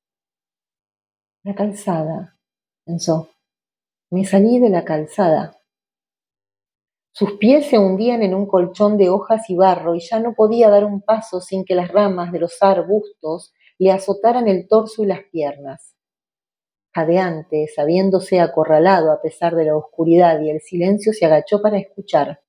La 1.46 1.54
calzada, 1.56 2.38
pensó. 2.86 3.28
Me 4.10 4.24
salí 4.24 4.60
de 4.60 4.70
la 4.70 4.86
calzada. 4.86 5.60
Sus 7.12 7.34
pies 7.34 7.66
se 7.66 7.78
hundían 7.78 8.24
en 8.24 8.34
un 8.34 8.48
colchón 8.48 8.98
de 8.98 9.10
hojas 9.10 9.50
y 9.50 9.58
barro 9.58 9.94
y 9.94 10.00
ya 10.00 10.22
no 10.22 10.36
podía 10.36 10.70
dar 10.70 10.86
un 10.86 11.02
paso 11.02 11.42
sin 11.42 11.66
que 11.66 11.76
las 11.76 11.90
ramas 11.90 12.32
de 12.32 12.40
los 12.40 12.64
arbustos 12.64 13.54
le 13.78 13.92
azotaran 13.92 14.48
el 14.48 14.70
torso 14.70 15.04
y 15.04 15.08
las 15.08 15.24
piernas. 15.34 15.98
Jadeante, 16.96 17.68
sabiéndose 17.68 18.40
acorralado 18.40 19.12
a 19.12 19.22
pesar 19.22 19.54
de 19.56 19.66
la 19.66 19.76
oscuridad 19.76 20.40
y 20.40 20.50
el 20.50 20.62
silencio, 20.62 21.12
se 21.12 21.26
agachó 21.26 21.62
para 21.62 21.78
escuchar. 21.78 22.40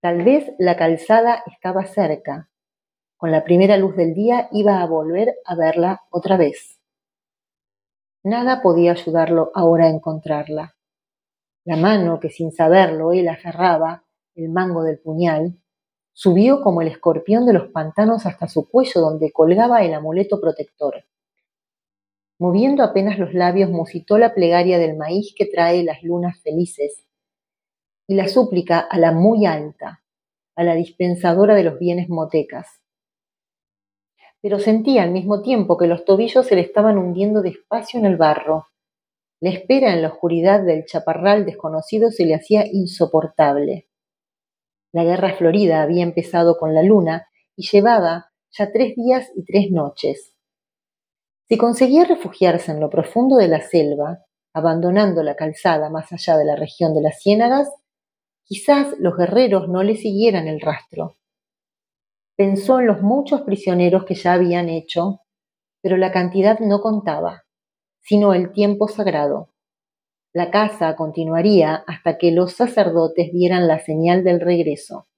Tal 0.00 0.24
vez 0.24 0.50
la 0.58 0.78
calzada 0.78 1.42
estaba 1.44 1.84
cerca. 1.84 2.48
Con 3.18 3.32
la 3.32 3.44
primera 3.44 3.76
luz 3.76 3.96
del 3.96 4.14
día 4.14 4.48
iba 4.50 4.80
a 4.80 4.86
volver 4.86 5.34
a 5.44 5.56
verla 5.56 6.00
otra 6.10 6.38
vez. 6.38 6.77
Nada 8.28 8.60
podía 8.60 8.92
ayudarlo 8.92 9.50
ahora 9.54 9.86
a 9.86 9.88
encontrarla. 9.88 10.76
La 11.64 11.76
mano 11.76 12.20
que 12.20 12.28
sin 12.28 12.52
saberlo 12.52 13.14
él 13.14 13.26
aferraba, 13.26 14.04
el 14.34 14.50
mango 14.50 14.82
del 14.82 14.98
puñal, 14.98 15.58
subió 16.12 16.60
como 16.60 16.82
el 16.82 16.88
escorpión 16.88 17.46
de 17.46 17.54
los 17.54 17.68
pantanos 17.68 18.26
hasta 18.26 18.46
su 18.46 18.68
cuello 18.68 19.00
donde 19.00 19.32
colgaba 19.32 19.82
el 19.82 19.94
amuleto 19.94 20.42
protector. 20.42 21.06
Moviendo 22.38 22.82
apenas 22.82 23.18
los 23.18 23.32
labios, 23.32 23.70
musitó 23.70 24.18
la 24.18 24.34
plegaria 24.34 24.78
del 24.78 24.98
maíz 24.98 25.34
que 25.34 25.46
trae 25.46 25.82
las 25.82 26.02
lunas 26.02 26.38
felices 26.42 27.06
y 28.06 28.14
la 28.14 28.28
súplica 28.28 28.78
a 28.78 28.98
la 28.98 29.10
muy 29.10 29.46
alta, 29.46 30.02
a 30.54 30.64
la 30.64 30.74
dispensadora 30.74 31.54
de 31.54 31.64
los 31.64 31.78
bienes 31.78 32.10
motecas 32.10 32.78
pero 34.40 34.58
sentía 34.58 35.02
al 35.02 35.10
mismo 35.10 35.42
tiempo 35.42 35.76
que 35.76 35.86
los 35.86 36.04
tobillos 36.04 36.46
se 36.46 36.54
le 36.54 36.62
estaban 36.62 36.98
hundiendo 36.98 37.42
despacio 37.42 37.98
en 37.98 38.06
el 38.06 38.16
barro. 38.16 38.68
La 39.40 39.50
espera 39.50 39.92
en 39.92 40.02
la 40.02 40.08
oscuridad 40.08 40.62
del 40.62 40.84
chaparral 40.84 41.44
desconocido 41.44 42.10
se 42.10 42.24
le 42.24 42.34
hacía 42.34 42.66
insoportable. 42.66 43.88
La 44.92 45.04
guerra 45.04 45.34
florida 45.34 45.82
había 45.82 46.02
empezado 46.02 46.56
con 46.56 46.74
la 46.74 46.82
luna 46.82 47.28
y 47.56 47.68
llevaba 47.68 48.30
ya 48.50 48.72
tres 48.72 48.94
días 48.96 49.30
y 49.34 49.44
tres 49.44 49.70
noches. 49.70 50.34
Si 51.48 51.56
conseguía 51.56 52.04
refugiarse 52.04 52.72
en 52.72 52.80
lo 52.80 52.90
profundo 52.90 53.36
de 53.36 53.48
la 53.48 53.60
selva, 53.60 54.24
abandonando 54.52 55.22
la 55.22 55.34
calzada 55.34 55.88
más 55.90 56.12
allá 56.12 56.36
de 56.36 56.44
la 56.44 56.56
región 56.56 56.94
de 56.94 57.02
las 57.02 57.20
ciénagas, 57.20 57.70
quizás 58.44 58.94
los 58.98 59.16
guerreros 59.16 59.68
no 59.68 59.82
le 59.82 59.96
siguieran 59.96 60.48
el 60.48 60.60
rastro. 60.60 61.16
Pensó 62.38 62.78
en 62.78 62.86
los 62.86 63.02
muchos 63.02 63.40
prisioneros 63.40 64.04
que 64.04 64.14
ya 64.14 64.34
habían 64.34 64.68
hecho, 64.68 65.22
pero 65.82 65.96
la 65.96 66.12
cantidad 66.12 66.60
no 66.60 66.80
contaba, 66.80 67.42
sino 68.00 68.32
el 68.32 68.52
tiempo 68.52 68.86
sagrado. 68.86 69.50
La 70.32 70.52
casa 70.52 70.94
continuaría 70.94 71.82
hasta 71.88 72.16
que 72.16 72.30
los 72.30 72.52
sacerdotes 72.52 73.32
dieran 73.32 73.66
la 73.66 73.80
señal 73.80 74.22
del 74.22 74.40
regreso. 74.40 75.08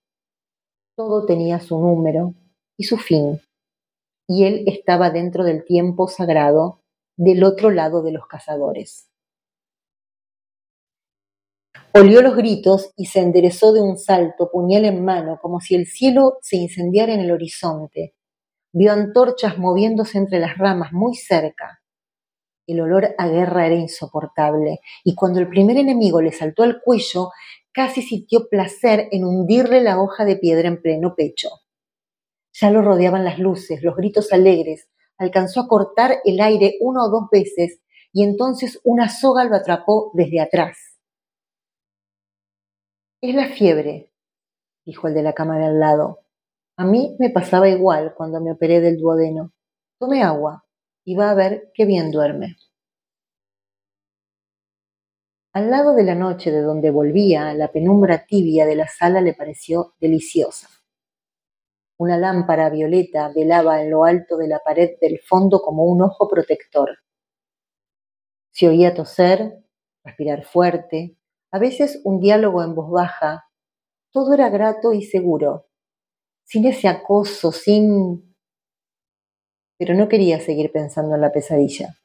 Todo 0.96 1.26
tenía 1.26 1.60
su 1.60 1.78
número 1.78 2.32
y 2.78 2.84
su 2.84 2.96
fin, 2.96 3.38
y 4.26 4.44
él 4.44 4.64
estaba 4.66 5.10
dentro 5.10 5.44
del 5.44 5.66
tiempo 5.66 6.08
sagrado, 6.08 6.80
del 7.18 7.44
otro 7.44 7.70
lado 7.70 8.02
de 8.02 8.12
los 8.12 8.26
cazadores. 8.28 9.09
Olió 11.92 12.22
los 12.22 12.36
gritos 12.36 12.92
y 12.96 13.06
se 13.06 13.20
enderezó 13.20 13.72
de 13.72 13.80
un 13.80 13.98
salto, 13.98 14.48
puñal 14.50 14.84
en 14.84 15.04
mano, 15.04 15.38
como 15.42 15.60
si 15.60 15.74
el 15.74 15.86
cielo 15.86 16.38
se 16.40 16.56
incendiara 16.56 17.14
en 17.14 17.20
el 17.20 17.32
horizonte. 17.32 18.14
Vio 18.72 18.92
antorchas 18.92 19.58
moviéndose 19.58 20.18
entre 20.18 20.38
las 20.38 20.56
ramas 20.56 20.92
muy 20.92 21.16
cerca. 21.16 21.80
El 22.66 22.80
olor 22.80 23.14
a 23.18 23.26
guerra 23.26 23.66
era 23.66 23.74
insoportable, 23.74 24.78
y 25.02 25.16
cuando 25.16 25.40
el 25.40 25.48
primer 25.48 25.76
enemigo 25.76 26.22
le 26.22 26.30
saltó 26.30 26.62
al 26.62 26.80
cuello, 26.80 27.30
casi 27.72 28.02
sintió 28.02 28.48
placer 28.48 29.08
en 29.10 29.24
hundirle 29.24 29.80
la 29.80 30.00
hoja 30.00 30.24
de 30.24 30.36
piedra 30.36 30.68
en 30.68 30.80
pleno 30.80 31.14
pecho. 31.16 31.48
Ya 32.52 32.70
lo 32.70 32.82
rodeaban 32.82 33.24
las 33.24 33.38
luces, 33.38 33.82
los 33.82 33.96
gritos 33.96 34.32
alegres. 34.32 34.88
Alcanzó 35.18 35.62
a 35.62 35.68
cortar 35.68 36.18
el 36.24 36.40
aire 36.40 36.74
una 36.80 37.04
o 37.04 37.10
dos 37.10 37.28
veces 37.30 37.80
y 38.12 38.24
entonces 38.24 38.80
una 38.84 39.08
soga 39.08 39.44
lo 39.44 39.56
atrapó 39.56 40.10
desde 40.14 40.40
atrás. 40.40 40.89
Es 43.22 43.34
la 43.34 43.48
fiebre, 43.48 44.10
dijo 44.86 45.08
el 45.08 45.14
de 45.14 45.22
la 45.22 45.34
cama 45.34 45.58
de 45.58 45.66
al 45.66 45.78
lado. 45.78 46.20
A 46.78 46.86
mí 46.86 47.16
me 47.18 47.28
pasaba 47.28 47.68
igual 47.68 48.14
cuando 48.16 48.40
me 48.40 48.52
operé 48.52 48.80
del 48.80 48.96
duodeno. 48.96 49.52
Tome 49.98 50.22
agua 50.22 50.64
y 51.04 51.16
va 51.16 51.30
a 51.30 51.34
ver 51.34 51.70
qué 51.74 51.84
bien 51.84 52.10
duerme. 52.10 52.56
Al 55.52 55.70
lado 55.70 55.94
de 55.94 56.04
la 56.04 56.14
noche 56.14 56.50
de 56.50 56.62
donde 56.62 56.90
volvía, 56.90 57.52
la 57.52 57.70
penumbra 57.70 58.24
tibia 58.24 58.64
de 58.64 58.76
la 58.76 58.86
sala 58.86 59.20
le 59.20 59.34
pareció 59.34 59.94
deliciosa. 60.00 60.68
Una 61.98 62.16
lámpara 62.16 62.70
violeta 62.70 63.30
velaba 63.34 63.82
en 63.82 63.90
lo 63.90 64.04
alto 64.04 64.38
de 64.38 64.48
la 64.48 64.60
pared 64.60 64.92
del 64.98 65.18
fondo 65.20 65.60
como 65.60 65.84
un 65.84 66.00
ojo 66.00 66.26
protector. 66.26 66.96
Se 68.50 68.66
oía 68.66 68.94
toser, 68.94 69.62
respirar 70.02 70.44
fuerte, 70.44 71.18
a 71.52 71.58
veces 71.58 72.00
un 72.04 72.20
diálogo 72.20 72.62
en 72.62 72.74
voz 72.74 72.90
baja, 72.90 73.48
todo 74.12 74.34
era 74.34 74.48
grato 74.48 74.92
y 74.92 75.02
seguro, 75.02 75.68
sin 76.44 76.66
ese 76.66 76.88
acoso, 76.88 77.52
sin... 77.52 78.36
Pero 79.78 79.94
no 79.94 80.08
quería 80.08 80.40
seguir 80.40 80.72
pensando 80.72 81.14
en 81.14 81.20
la 81.20 81.32
pesadilla. 81.32 81.96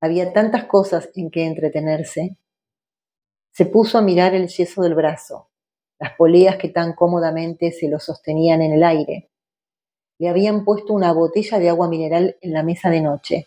Había 0.00 0.32
tantas 0.32 0.64
cosas 0.64 1.08
en 1.14 1.30
que 1.30 1.46
entretenerse. 1.46 2.36
Se 3.52 3.64
puso 3.64 3.96
a 3.96 4.02
mirar 4.02 4.34
el 4.34 4.48
yeso 4.48 4.82
del 4.82 4.94
brazo, 4.94 5.50
las 5.98 6.12
poleas 6.16 6.56
que 6.56 6.68
tan 6.68 6.92
cómodamente 6.94 7.72
se 7.72 7.88
lo 7.88 7.98
sostenían 7.98 8.60
en 8.60 8.72
el 8.74 8.84
aire. 8.84 9.30
Le 10.18 10.28
habían 10.28 10.64
puesto 10.64 10.92
una 10.92 11.12
botella 11.12 11.58
de 11.58 11.70
agua 11.70 11.88
mineral 11.88 12.36
en 12.40 12.52
la 12.52 12.62
mesa 12.62 12.90
de 12.90 13.00
noche. 13.00 13.46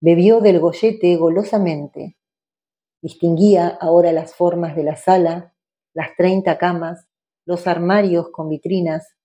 Bebió 0.00 0.40
del 0.40 0.60
gollete 0.60 1.16
golosamente. 1.16 2.19
Distinguía 3.02 3.68
ahora 3.80 4.12
las 4.12 4.34
formas 4.34 4.76
de 4.76 4.84
la 4.84 4.96
sala, 4.96 5.54
las 5.94 6.14
treinta 6.16 6.58
camas, 6.58 7.08
los 7.46 7.66
armarios 7.66 8.28
con 8.30 8.48
vitrinas. 8.48 9.16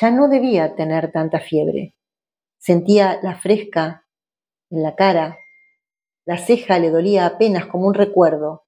Ya 0.00 0.10
no 0.10 0.28
debía 0.28 0.74
tener 0.76 1.12
tanta 1.12 1.40
fiebre. 1.40 1.94
Sentía 2.58 3.20
la 3.22 3.34
fresca 3.34 4.06
en 4.70 4.82
la 4.82 4.94
cara. 4.94 5.36
La 6.24 6.38
ceja 6.38 6.78
le 6.78 6.90
dolía 6.90 7.26
apenas 7.26 7.66
como 7.66 7.86
un 7.86 7.94
recuerdo. 7.94 8.64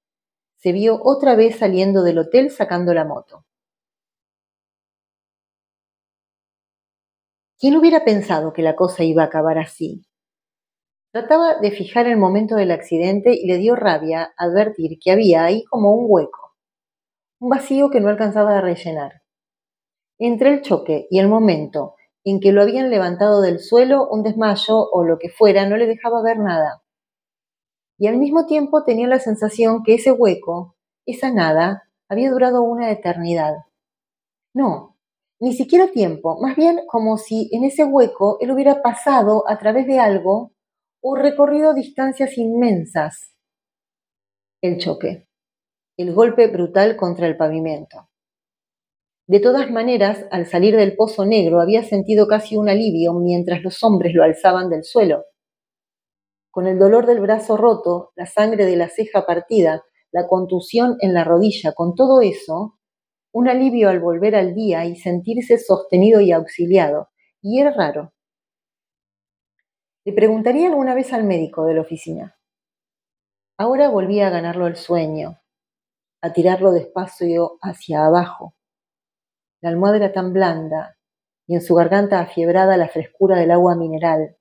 Se 0.57 0.73
vio 0.73 1.01
otra 1.03 1.35
vez 1.35 1.59
saliendo 1.59 2.03
del 2.03 2.19
hotel 2.19 2.51
sacando 2.51 2.93
la 2.93 3.05
moto. 3.05 3.45
¿Quién 7.59 7.77
hubiera 7.77 8.05
pensado 8.05 8.53
que 8.53 8.61
la 8.61 8.77
cosa 8.77 9.05
iba 9.05 9.23
a 9.23 9.27
acabar 9.27 9.59
así? 9.59 10.05
Trataba 11.12 11.57
de 11.61 11.71
fijar 11.71 12.07
el 12.07 12.16
momento 12.16 12.57
del 12.57 12.71
accidente 12.71 13.35
y 13.35 13.47
le 13.47 13.59
dio 13.59 13.76
rabia 13.76 14.33
advertir 14.38 14.99
que 14.99 15.11
había 15.11 15.45
ahí 15.45 15.62
como 15.64 15.92
un 15.92 16.07
hueco, 16.09 16.54
un 17.38 17.50
vacío 17.50 17.90
que 17.90 18.00
no 18.00 18.09
alcanzaba 18.09 18.57
a 18.57 18.62
rellenar. 18.62 19.21
Entre 20.19 20.49
el 20.49 20.62
choque 20.62 21.07
y 21.11 21.19
el 21.19 21.28
momento 21.28 21.97
en 22.25 22.40
que 22.40 22.52
lo 22.52 22.62
habían 22.62 22.88
levantado 22.88 23.42
del 23.42 23.59
suelo, 23.59 24.09
un 24.09 24.23
desmayo 24.23 24.88
o 24.90 25.04
lo 25.04 25.19
que 25.19 25.28
fuera 25.28 25.66
no 25.66 25.76
le 25.76 25.87
dejaba 25.87 26.23
ver 26.23 26.38
nada. 26.38 26.83
Y 27.99 28.07
al 28.07 28.16
mismo 28.16 28.47
tiempo 28.47 28.83
tenía 28.85 29.07
la 29.07 29.19
sensación 29.19 29.83
que 29.83 29.95
ese 29.95 30.12
hueco, 30.12 30.76
esa 31.04 31.31
nada, 31.31 31.90
había 32.09 32.31
durado 32.31 32.62
una 32.62 32.90
eternidad. 32.90 33.52
No, 34.54 34.97
ni 35.40 35.52
siquiera 35.52 35.88
tiempo, 35.88 36.40
más 36.40 36.57
bien 36.57 36.81
como 36.87 37.19
si 37.19 37.50
en 37.52 37.64
ese 37.64 37.85
hueco 37.85 38.38
él 38.40 38.50
hubiera 38.50 38.81
pasado 38.81 39.45
a 39.47 39.59
través 39.59 39.87
de 39.87 39.99
algo 39.99 40.52
o 41.02 41.16
recorrido 41.16 41.75
distancias 41.75 42.38
inmensas. 42.38 43.35
El 44.62 44.78
choque, 44.78 45.26
el 45.97 46.14
golpe 46.14 46.47
brutal 46.47 46.97
contra 46.97 47.26
el 47.26 47.37
pavimento. 47.37 48.09
De 49.26 49.40
todas 49.40 49.71
maneras, 49.71 50.26
al 50.30 50.47
salir 50.47 50.76
del 50.76 50.94
pozo 50.94 51.25
negro 51.25 51.61
había 51.61 51.82
sentido 51.82 52.28
casi 52.28 52.56
un 52.56 52.68
alivio 52.68 53.14
mientras 53.14 53.62
los 53.62 53.82
hombres 53.82 54.14
lo 54.14 54.23
alzaban 54.23 54.71
del 54.71 54.85
suelo. 54.85 55.25
Con 56.50 56.66
el 56.66 56.78
dolor 56.78 57.06
del 57.06 57.21
brazo 57.21 57.56
roto, 57.56 58.12
la 58.14 58.26
sangre 58.26 58.64
de 58.64 58.76
la 58.76 58.88
ceja 58.88 59.26
partida, 59.26 59.82
la 60.12 60.28
contusión 60.28 60.97
en 61.00 61.14
la 61.14 61.25
rodilla, 61.25 61.73
con 61.73 61.94
todo 61.94 62.21
eso, 62.21 62.78
un 63.32 63.49
alivio 63.49 63.88
al 63.88 63.99
volver 63.99 64.37
al 64.37 64.54
día 64.54 64.85
y 64.85 64.94
sentirse 64.94 65.59
sostenido 65.59 66.21
y 66.21 66.30
auxiliado. 66.30 67.09
Y 67.40 67.61
era 67.61 67.73
raro. 67.73 68.12
Le 70.04 70.12
preguntaría 70.12 70.68
alguna 70.68 70.94
vez 70.94 71.12
al 71.12 71.23
médico 71.23 71.64
de 71.64 71.75
la 71.75 71.82
oficina. 71.82 72.37
Ahora 73.56 73.88
volvía 73.88 74.26
a 74.26 74.30
ganarlo 74.30 74.66
el 74.66 74.75
sueño, 74.75 75.40
a 76.21 76.32
tirarlo 76.32 76.73
despacio 76.73 77.59
hacia 77.62 78.04
abajo. 78.04 78.54
La 79.61 79.71
almohada 79.71 79.99
era 79.99 80.12
tan 80.12 80.32
blanda 80.32 80.97
y 81.47 81.54
en 81.54 81.62
su 81.62 81.76
garganta 81.76 82.18
afiebrada 82.18 82.76
la 82.76 82.88
frescura 82.88 83.36
del 83.36 83.52
agua 83.52 83.76
mineral. 83.76 84.36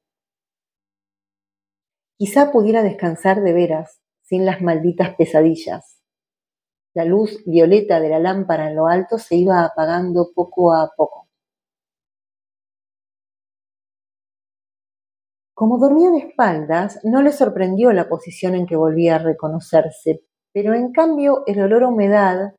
Quizá 2.18 2.52
pudiera 2.52 2.82
descansar 2.82 3.42
de 3.42 3.54
veras, 3.54 4.02
sin 4.24 4.46
las 4.46 4.62
malditas 4.62 5.16
pesadillas. 5.16 6.02
La 6.96 7.06
luz 7.06 7.44
violeta 7.46 8.00
de 8.00 8.10
la 8.10 8.20
lámpara 8.20 8.70
en 8.70 8.76
lo 8.76 8.88
alto 8.88 9.20
se 9.20 9.36
iba 9.36 9.64
apagando 9.64 10.32
poco 10.34 10.74
a 10.74 10.92
poco. 10.96 11.31
Como 15.54 15.78
dormía 15.78 16.10
de 16.12 16.20
espaldas, 16.20 17.00
no 17.04 17.22
le 17.22 17.32
sorprendió 17.32 17.92
la 17.92 18.08
posición 18.08 18.56
en 18.56 18.66
que 18.66 18.76
volvía 18.76 19.16
a 19.16 19.20
reconocerse, 19.20 20.22
pero 20.54 20.74
en 20.74 20.92
cambio 20.92 21.44
el 21.46 21.62
olor 21.62 21.84
a 21.84 21.88
humedad, 21.90 22.56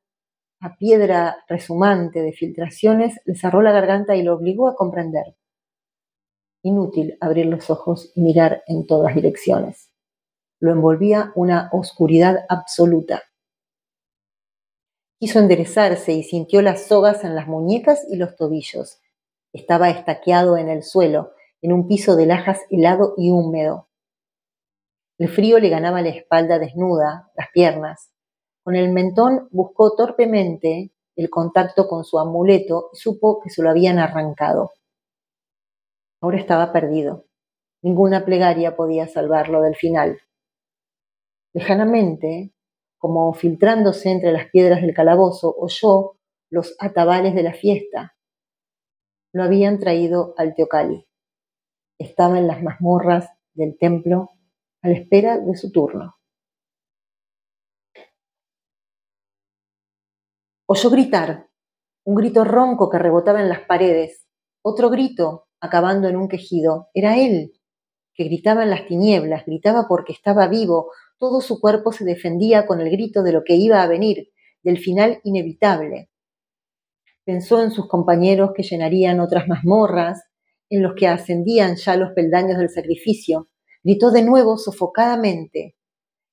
a 0.61 0.77
piedra 0.77 1.37
resumante 1.49 2.23
de 2.23 2.33
filtraciones, 2.33 3.21
le 3.25 3.35
cerró 3.35 3.63
la 3.63 3.73
garganta 3.73 4.15
y 4.15 4.23
lo 4.23 4.35
obligó 4.35 4.69
a 4.69 4.77
comprender. 4.77 5.37
Inútil 6.63 7.17
abrir 7.21 7.47
los 7.47 7.71
ojos 7.71 8.13
y 8.15 8.23
mirar 8.23 8.63
en 8.67 8.87
todas 8.87 9.15
direcciones. 9.15 9.91
Lo 10.61 10.71
envolvía 10.71 11.33
una 11.35 11.69
oscuridad 11.73 12.45
absoluta. 12.49 13.25
Quiso 15.19 15.41
enderezarse 15.41 16.13
y 16.13 16.23
sintió 16.23 16.63
las 16.63 16.87
sogas 16.87 17.25
en 17.25 17.35
las 17.35 17.49
muñecas 17.49 18.07
y 18.09 18.17
los 18.17 18.37
tobillos. 18.37 19.01
Estaba 19.53 19.91
estaqueado 19.91 20.57
en 20.57 20.69
el 20.69 20.85
suelo, 20.85 21.33
en 21.63 21.73
un 21.73 21.87
piso 21.87 22.17
de 22.17 22.27
lajas 22.27 22.61
helado 22.71 23.15
y 23.17 23.31
húmedo. 23.31 23.89
El 25.17 25.29
frío 25.29 25.61
le 25.61 25.69
ganaba 25.69 26.03
la 26.03 26.09
espalda 26.09 26.59
desnuda, 26.59 27.31
las 27.37 27.49
piernas. 27.53 28.13
Con 28.65 28.75
el 28.75 28.91
mentón 28.91 29.49
buscó 29.53 29.95
torpemente 29.95 30.93
el 31.15 31.31
contacto 31.31 31.87
con 31.87 32.05
su 32.05 32.19
amuleto 32.19 32.91
y 32.93 32.97
supo 32.97 33.41
que 33.41 33.49
se 33.49 33.63
lo 33.63 33.71
habían 33.71 34.01
arrancado. 34.01 34.73
Ahora 36.21 36.39
estaba 36.39 36.73
perdido. 36.73 37.27
Ninguna 37.83 38.25
plegaria 38.25 38.75
podía 38.75 39.07
salvarlo 39.07 39.63
del 39.63 39.77
final. 39.77 40.21
Lejanamente, 41.53 42.53
como 42.99 43.33
filtrándose 43.35 44.11
entre 44.11 44.33
las 44.33 44.49
piedras 44.49 44.83
del 44.83 44.95
calabozo, 44.95 45.55
oyó 45.57 46.17
los 46.51 46.75
atabales 46.81 47.35
de 47.35 47.43
la 47.43 47.53
fiesta. 47.53 48.17
Lo 49.33 49.45
habían 49.45 49.79
traído 49.79 50.35
al 50.37 50.55
Teocali 50.55 51.07
estaba 52.03 52.39
en 52.39 52.47
las 52.47 52.63
mazmorras 52.63 53.29
del 53.55 53.77
templo 53.79 54.31
a 54.83 54.89
la 54.89 54.95
espera 54.95 55.39
de 55.39 55.57
su 55.57 55.71
turno. 55.71 56.17
Oyó 60.67 60.91
gritar, 60.91 61.49
un 62.05 62.15
grito 62.15 62.45
ronco 62.45 62.89
que 62.91 62.99
rebotaba 62.99 63.41
en 63.41 63.49
las 63.49 63.61
paredes, 63.61 64.27
otro 64.63 64.91
grito 64.91 65.49
acabando 65.61 66.09
en 66.09 66.17
un 66.17 66.29
quejido. 66.29 66.89
Era 66.95 67.17
él, 67.19 67.53
que 68.15 68.25
gritaba 68.25 68.63
en 68.63 68.71
las 68.71 68.87
tinieblas, 68.87 69.45
gritaba 69.47 69.87
porque 69.89 70.13
estaba 70.13 70.49
vivo, 70.49 70.91
todo 71.19 71.41
su 71.41 71.61
cuerpo 71.61 71.93
se 71.93 72.05
defendía 72.05 72.67
con 72.67 72.81
el 72.81 72.91
grito 72.91 73.23
de 73.23 73.33
lo 73.33 73.45
que 73.45 73.55
iba 73.55 73.83
a 73.83 73.87
venir, 73.87 74.31
del 74.63 74.79
final 74.79 75.21
inevitable. 75.25 76.11
Pensó 77.25 77.63
en 77.63 77.71
sus 77.71 77.87
compañeros 77.87 78.51
que 78.55 78.65
llenarían 78.65 79.21
otras 79.21 79.47
mazmorras, 79.47 80.25
en 80.77 80.83
los 80.83 80.95
que 80.95 81.09
ascendían 81.09 81.77
ya 81.77 81.97
los 81.97 82.13
peldaños 82.13 82.59
del 82.59 82.71
sacrificio, 82.71 83.49
gritó 83.83 84.11
de 84.11 84.23
nuevo 84.23 84.57
sofocadamente. 84.57 85.77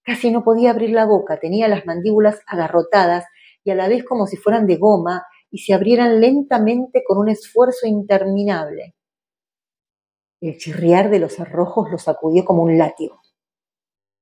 Casi 0.04 0.32
no 0.32 0.44
podía 0.44 0.72
abrir 0.72 0.92
la 0.92 1.06
boca, 1.06 1.40
tenía 1.40 1.68
las 1.68 1.86
mandíbulas 1.86 2.40
agarrotadas 2.48 3.26
y 3.64 3.72
a 3.72 3.76
la 3.76 3.88
vez 3.88 4.04
como 4.04 4.28
si 4.28 4.38
fueran 4.38 4.66
de 4.66 4.78
goma 4.78 5.24
y 5.52 5.60
se 5.60 5.74
abrieran 5.74 6.22
lentamente 6.22 7.04
con 7.06 7.18
un 7.18 7.30
esfuerzo 7.30 7.88
interminable. 7.88 8.96
El 10.42 10.58
chirriar 10.58 11.10
de 11.10 11.20
los 11.20 11.40
arrojos 11.40 11.92
lo 11.92 11.98
sacudió 11.98 12.46
como 12.46 12.64
un 12.64 12.78
látigo. 12.78 13.20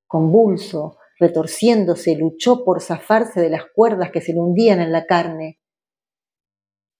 Convulso, 0.07 0.97
retorciéndose, 1.19 2.15
luchó 2.15 2.63
por 2.63 2.81
zafarse 2.81 3.39
de 3.39 3.49
las 3.49 3.65
cuerdas 3.75 4.09
que 4.11 4.21
se 4.21 4.33
le 4.33 4.39
hundían 4.39 4.79
en 4.79 4.91
la 4.91 5.05
carne. 5.05 5.59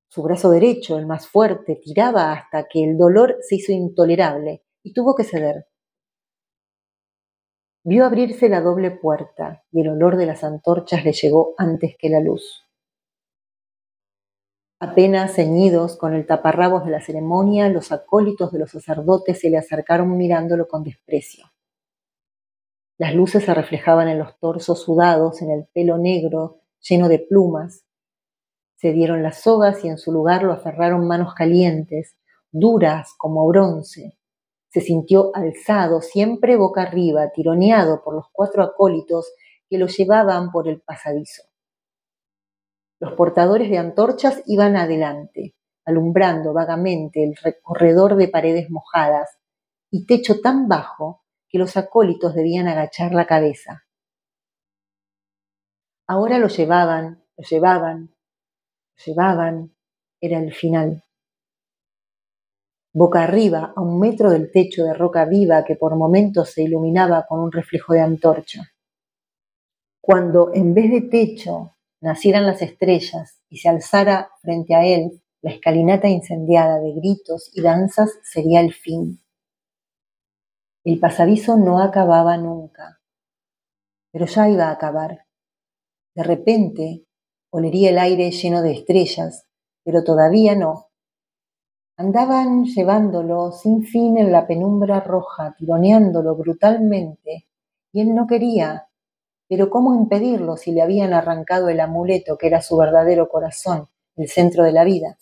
Su 0.09 0.23
brazo 0.23 0.49
derecho, 0.49 0.97
el 0.97 1.05
más 1.05 1.27
fuerte, 1.27 1.75
tiraba 1.75 2.31
hasta 2.31 2.67
que 2.67 2.83
el 2.83 2.97
dolor 2.97 3.37
se 3.41 3.55
hizo 3.55 3.71
intolerable 3.71 4.63
y 4.83 4.93
tuvo 4.93 5.15
que 5.15 5.23
ceder. 5.23 5.67
Vio 7.83 8.05
abrirse 8.05 8.49
la 8.49 8.61
doble 8.61 8.91
puerta 8.91 9.63
y 9.71 9.81
el 9.81 9.89
olor 9.89 10.17
de 10.17 10.25
las 10.25 10.43
antorchas 10.43 11.05
le 11.05 11.13
llegó 11.13 11.53
antes 11.57 11.95
que 11.97 12.09
la 12.09 12.19
luz. 12.19 12.65
Apenas 14.79 15.33
ceñidos 15.33 15.97
con 15.97 16.13
el 16.13 16.27
taparrabos 16.27 16.85
de 16.85 16.91
la 16.91 17.01
ceremonia, 17.01 17.67
los 17.69 17.91
acólitos 17.91 18.51
de 18.51 18.59
los 18.59 18.71
sacerdotes 18.71 19.39
se 19.39 19.49
le 19.49 19.57
acercaron 19.57 20.15
mirándolo 20.17 20.67
con 20.67 20.83
desprecio. 20.83 21.45
Las 22.99 23.15
luces 23.15 23.43
se 23.43 23.53
reflejaban 23.53 24.07
en 24.07 24.19
los 24.19 24.37
torsos 24.37 24.83
sudados, 24.83 25.41
en 25.41 25.51
el 25.51 25.65
pelo 25.73 25.97
negro 25.97 26.59
lleno 26.79 27.09
de 27.09 27.19
plumas, 27.19 27.86
se 28.77 28.93
dieron 28.93 29.23
las 29.23 29.41
sogas 29.41 29.83
y 29.83 29.87
en 29.87 29.97
su 29.97 30.11
lugar 30.11 30.43
lo 30.43 30.53
aferraron 30.53 31.07
manos 31.07 31.33
calientes, 31.33 32.15
duras 32.51 33.13
como 33.17 33.47
bronce. 33.47 34.17
Se 34.69 34.81
sintió 34.81 35.31
alzado, 35.35 36.01
siempre 36.01 36.55
boca 36.55 36.83
arriba, 36.83 37.31
tironeado 37.33 38.03
por 38.03 38.13
los 38.13 38.25
cuatro 38.31 38.63
acólitos 38.63 39.33
que 39.67 39.79
lo 39.79 39.87
llevaban 39.87 40.51
por 40.51 40.67
el 40.67 40.81
pasadizo. 40.81 41.43
Los 42.99 43.13
portadores 43.13 43.69
de 43.69 43.79
antorchas 43.79 44.43
iban 44.45 44.75
adelante, 44.75 45.55
alumbrando 45.83 46.53
vagamente 46.53 47.23
el 47.23 47.35
recorredor 47.35 48.15
de 48.15 48.27
paredes 48.27 48.69
mojadas 48.69 49.39
y 49.89 50.05
techo 50.05 50.39
tan 50.39 50.67
bajo 50.67 51.23
que 51.49 51.57
los 51.57 51.77
acólitos 51.77 52.35
debían 52.35 52.67
agachar 52.67 53.13
la 53.13 53.25
cabeza. 53.25 53.85
Ahora 56.05 56.37
lo 56.37 56.47
llevaban, 56.47 57.23
lo 57.37 57.43
llevaban, 57.43 58.16
llevaban, 59.05 59.75
era 60.19 60.39
el 60.39 60.53
final. 60.53 61.03
Boca 62.93 63.23
arriba, 63.23 63.73
a 63.75 63.81
un 63.81 63.99
metro 63.99 64.31
del 64.31 64.51
techo 64.51 64.83
de 64.83 64.93
roca 64.93 65.25
viva 65.25 65.63
que 65.63 65.75
por 65.75 65.95
momentos 65.95 66.51
se 66.51 66.63
iluminaba 66.63 67.25
con 67.27 67.39
un 67.39 67.51
reflejo 67.51 67.93
de 67.93 68.01
antorcha. 68.01 68.71
Cuando 70.01 70.51
en 70.53 70.73
vez 70.73 70.89
de 70.89 71.01
techo 71.01 71.75
nacieran 72.01 72.45
las 72.45 72.61
estrellas 72.61 73.41
y 73.49 73.57
se 73.57 73.69
alzara 73.69 74.31
frente 74.41 74.73
a 74.73 74.85
él 74.85 75.21
la 75.41 75.51
escalinata 75.51 76.07
incendiada 76.07 76.79
de 76.79 76.93
gritos 76.93 77.51
y 77.53 77.61
danzas, 77.61 78.17
sería 78.23 78.61
el 78.61 78.73
fin. 78.73 79.21
El 80.83 80.99
pasadizo 80.99 81.57
no 81.57 81.81
acababa 81.81 82.37
nunca, 82.37 82.99
pero 84.11 84.25
ya 84.25 84.49
iba 84.49 84.69
a 84.69 84.71
acabar. 84.71 85.25
De 86.15 86.23
repente, 86.23 87.06
olería 87.49 87.89
el 87.89 87.97
aire 87.97 88.31
lleno 88.31 88.61
de 88.61 88.73
estrellas, 88.73 89.45
pero 89.83 90.03
todavía 90.03 90.55
no. 90.55 90.87
Andaban 91.97 92.65
llevándolo 92.65 93.51
sin 93.51 93.83
fin 93.83 94.17
en 94.17 94.31
la 94.31 94.45
penumbra 94.45 94.99
roja, 94.99 95.55
tironeándolo 95.57 96.35
brutalmente, 96.35 97.47
y 97.91 98.01
él 98.01 98.13
no 98.13 98.27
quería. 98.27 98.87
Pero 99.49 99.69
¿cómo 99.69 99.95
impedirlo 99.95 100.57
si 100.57 100.71
le 100.71 100.81
habían 100.81 101.13
arrancado 101.13 101.69
el 101.69 101.79
amuleto 101.79 102.37
que 102.37 102.47
era 102.47 102.61
su 102.61 102.77
verdadero 102.77 103.29
corazón, 103.29 103.87
el 104.15 104.27
centro 104.27 104.63
de 104.63 104.73
la 104.73 104.83
vida? 104.83 105.17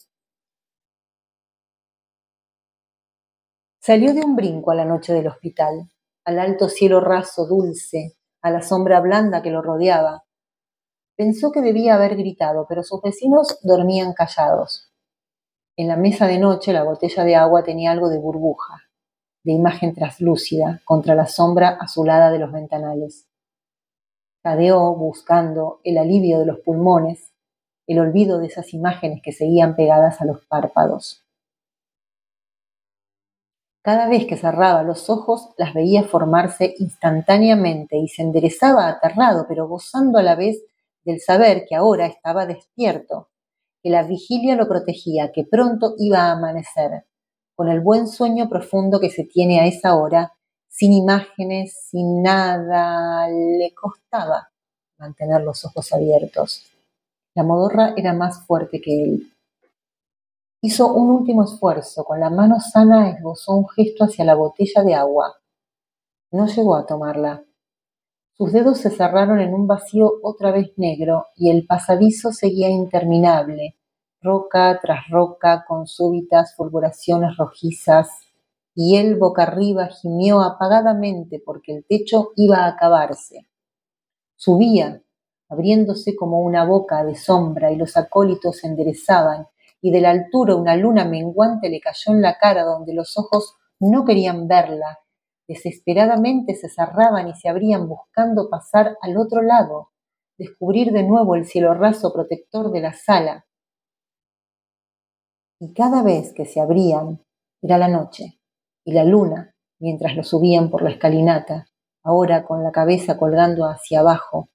Salió 3.79 4.13
de 4.13 4.25
un 4.25 4.35
brinco 4.35 4.71
a 4.71 4.75
la 4.75 4.83
noche 4.83 5.13
del 5.13 5.27
hospital, 5.27 5.89
al 6.25 6.39
alto 6.39 6.69
cielo 6.69 6.99
raso, 6.99 7.45
dulce, 7.45 8.17
a 8.41 8.49
la 8.49 8.61
sombra 8.61 8.99
blanda 8.99 9.43
que 9.43 9.51
lo 9.51 9.61
rodeaba, 9.61 10.24
Pensó 11.15 11.51
que 11.51 11.61
debía 11.61 11.95
haber 11.95 12.17
gritado, 12.17 12.65
pero 12.67 12.83
sus 12.83 13.01
vecinos 13.01 13.59
dormían 13.63 14.13
callados. 14.13 14.91
En 15.77 15.87
la 15.87 15.95
mesa 15.95 16.27
de 16.27 16.39
noche 16.39 16.73
la 16.73 16.83
botella 16.83 17.23
de 17.23 17.35
agua 17.35 17.63
tenía 17.63 17.91
algo 17.91 18.09
de 18.09 18.17
burbuja, 18.17 18.83
de 19.43 19.53
imagen 19.53 19.93
traslúcida 19.93 20.81
contra 20.83 21.15
la 21.15 21.27
sombra 21.27 21.77
azulada 21.79 22.31
de 22.31 22.39
los 22.39 22.51
ventanales. 22.51 23.27
Cadeó 24.43 24.93
buscando 24.95 25.79
el 25.83 25.97
alivio 25.97 26.39
de 26.39 26.47
los 26.47 26.59
pulmones, 26.59 27.31
el 27.87 27.99
olvido 27.99 28.39
de 28.39 28.47
esas 28.47 28.73
imágenes 28.73 29.21
que 29.23 29.31
seguían 29.31 29.75
pegadas 29.75 30.19
a 30.21 30.25
los 30.25 30.45
párpados. 30.45 31.23
Cada 33.81 34.09
vez 34.09 34.25
que 34.25 34.35
cerraba 34.35 34.81
los 34.81 35.09
ojos 35.09 35.53
las 35.57 35.73
veía 35.73 36.03
formarse 36.03 36.73
instantáneamente 36.79 37.97
y 37.97 38.07
se 38.07 38.23
enderezaba 38.23 38.87
aterrado, 38.87 39.45
pero 39.47 39.67
gozando 39.67 40.17
a 40.17 40.23
la 40.23 40.35
vez 40.35 40.63
del 41.05 41.21
saber 41.21 41.65
que 41.67 41.75
ahora 41.75 42.07
estaba 42.07 42.45
despierto, 42.45 43.29
que 43.81 43.89
la 43.89 44.03
vigilia 44.03 44.55
lo 44.55 44.67
protegía, 44.67 45.31
que 45.31 45.45
pronto 45.45 45.93
iba 45.99 46.23
a 46.23 46.31
amanecer, 46.31 47.05
con 47.55 47.69
el 47.69 47.79
buen 47.79 48.07
sueño 48.07 48.49
profundo 48.49 48.99
que 48.99 49.11
se 49.11 49.23
tiene 49.23 49.61
a 49.61 49.67
esa 49.67 49.95
hora, 49.95 50.33
sin 50.67 50.91
imágenes, 50.91 51.87
sin 51.89 52.21
nada, 52.21 53.29
le 53.29 53.73
costaba 53.73 54.49
mantener 54.97 55.41
los 55.41 55.63
ojos 55.63 55.93
abiertos. 55.93 56.65
La 57.33 57.43
modorra 57.43 57.93
era 57.95 58.13
más 58.13 58.45
fuerte 58.45 58.81
que 58.81 59.03
él. 59.03 59.31
Hizo 60.61 60.93
un 60.93 61.11
último 61.11 61.43
esfuerzo, 61.43 62.03
con 62.03 62.19
la 62.19 62.29
mano 62.29 62.59
sana 62.59 63.09
esbozó 63.11 63.53
un 63.53 63.69
gesto 63.69 64.05
hacia 64.05 64.25
la 64.25 64.35
botella 64.35 64.83
de 64.83 64.95
agua. 64.95 65.35
No 66.31 66.47
llegó 66.47 66.75
a 66.75 66.85
tomarla. 66.85 67.43
Sus 68.37 68.51
dedos 68.51 68.79
se 68.79 68.89
cerraron 68.89 69.39
en 69.39 69.53
un 69.53 69.65
vacío 69.65 70.11
otra 70.21 70.51
vez 70.51 70.73
negro 70.75 71.27
y 71.37 71.51
el 71.51 71.65
pasadizo 71.65 72.33
seguía 72.33 72.69
interminable, 72.69 73.77
roca 74.21 74.77
tras 74.81 75.07
roca 75.09 75.63
con 75.65 75.87
súbitas 75.87 76.53
fulguraciones 76.53 77.37
rojizas, 77.37 78.09
y 78.73 78.97
él 78.97 79.15
boca 79.15 79.43
arriba 79.43 79.87
gimió 79.87 80.41
apagadamente 80.41 81.41
porque 81.45 81.77
el 81.77 81.85
techo 81.85 82.31
iba 82.35 82.57
a 82.57 82.67
acabarse. 82.67 83.47
Subía, 84.35 85.01
abriéndose 85.47 86.13
como 86.13 86.41
una 86.41 86.65
boca 86.65 87.05
de 87.05 87.15
sombra 87.15 87.71
y 87.71 87.77
los 87.77 87.95
acólitos 87.95 88.57
se 88.57 88.67
enderezaban, 88.67 89.47
y 89.79 89.91
de 89.91 90.01
la 90.01 90.09
altura 90.09 90.57
una 90.57 90.75
luna 90.75 91.05
menguante 91.05 91.69
le 91.69 91.79
cayó 91.79 92.11
en 92.11 92.21
la 92.21 92.37
cara 92.37 92.65
donde 92.65 92.93
los 92.93 93.17
ojos 93.17 93.55
no 93.79 94.03
querían 94.03 94.49
verla 94.49 94.99
Desesperadamente 95.47 96.55
se 96.55 96.69
cerraban 96.69 97.27
y 97.27 97.35
se 97.35 97.49
abrían 97.49 97.87
buscando 97.87 98.49
pasar 98.49 98.97
al 99.01 99.17
otro 99.17 99.43
lado, 99.43 99.91
descubrir 100.39 100.91
de 100.91 101.03
nuevo 101.03 101.35
el 101.35 101.45
cielo 101.45 101.73
raso 101.75 102.11
protector 102.11 102.71
de 102.71 102.81
la 102.81 102.93
sala. 102.93 103.45
Y 105.59 105.73
cada 105.73 106.01
vez 106.01 106.33
que 106.33 106.45
se 106.45 106.59
abrían 106.59 107.23
era 107.61 107.77
la 107.77 107.87
noche 107.87 108.39
y 108.83 108.93
la 108.93 109.03
luna 109.03 109.53
mientras 109.79 110.15
lo 110.15 110.23
subían 110.23 110.69
por 110.71 110.81
la 110.81 110.89
escalinata, 110.89 111.67
ahora 112.03 112.43
con 112.43 112.63
la 112.63 112.71
cabeza 112.71 113.17
colgando 113.17 113.65
hacia 113.65 113.99
abajo. 113.99 114.49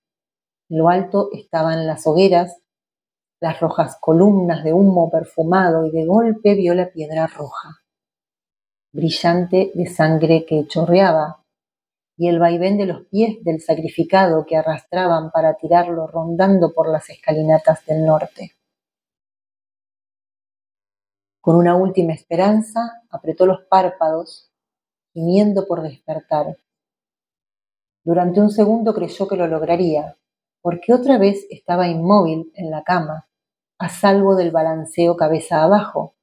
En 0.68 0.79
lo 0.79 0.88
alto 0.88 1.29
estaban 1.33 1.87
las 1.87 2.07
hogueras, 2.07 2.59
las 3.40 3.61
rojas 3.61 3.96
columnas 4.00 4.64
de 4.64 4.72
humo 4.72 5.09
perfumado 5.11 5.87
y 5.87 5.90
de 5.92 6.05
golpe 6.05 6.55
vio 6.55 6.74
la 6.74 6.90
piedra 6.90 7.26
roja 7.26 7.81
brillante 8.92 9.70
de 9.74 9.87
sangre 9.87 10.44
que 10.46 10.66
chorreaba, 10.66 11.44
y 12.16 12.29
el 12.29 12.38
vaivén 12.38 12.76
de 12.76 12.87
los 12.87 13.07
pies 13.07 13.42
del 13.44 13.61
sacrificado 13.61 14.44
que 14.44 14.57
arrastraban 14.57 15.31
para 15.31 15.55
tirarlo 15.55 16.07
rondando 16.07 16.72
por 16.74 16.88
las 16.88 17.09
escalinatas 17.09 17.87
del 17.87 18.05
norte. 18.05 18.53
Con 21.40 21.57
una 21.57 21.74
última 21.76 22.12
esperanza, 22.12 23.03
apretó 23.09 23.46
los 23.46 23.62
párpados, 23.62 24.50
gimiendo 25.14 25.66
por 25.66 25.81
despertar. 25.81 26.59
Durante 28.05 28.40
un 28.40 28.50
segundo 28.50 28.92
creyó 28.92 29.26
que 29.26 29.37
lo 29.37 29.46
lograría, 29.46 30.18
porque 30.61 30.92
otra 30.92 31.16
vez 31.16 31.46
estaba 31.48 31.88
inmóvil 31.88 32.53
en 32.55 32.70
la 32.70 32.83
cama, 32.83 33.29
a 33.79 33.88
salvo 33.88 34.37
del 34.37 34.50
balanceo 34.50 35.16
cabeza 35.16 35.62
abajo, 35.62 36.16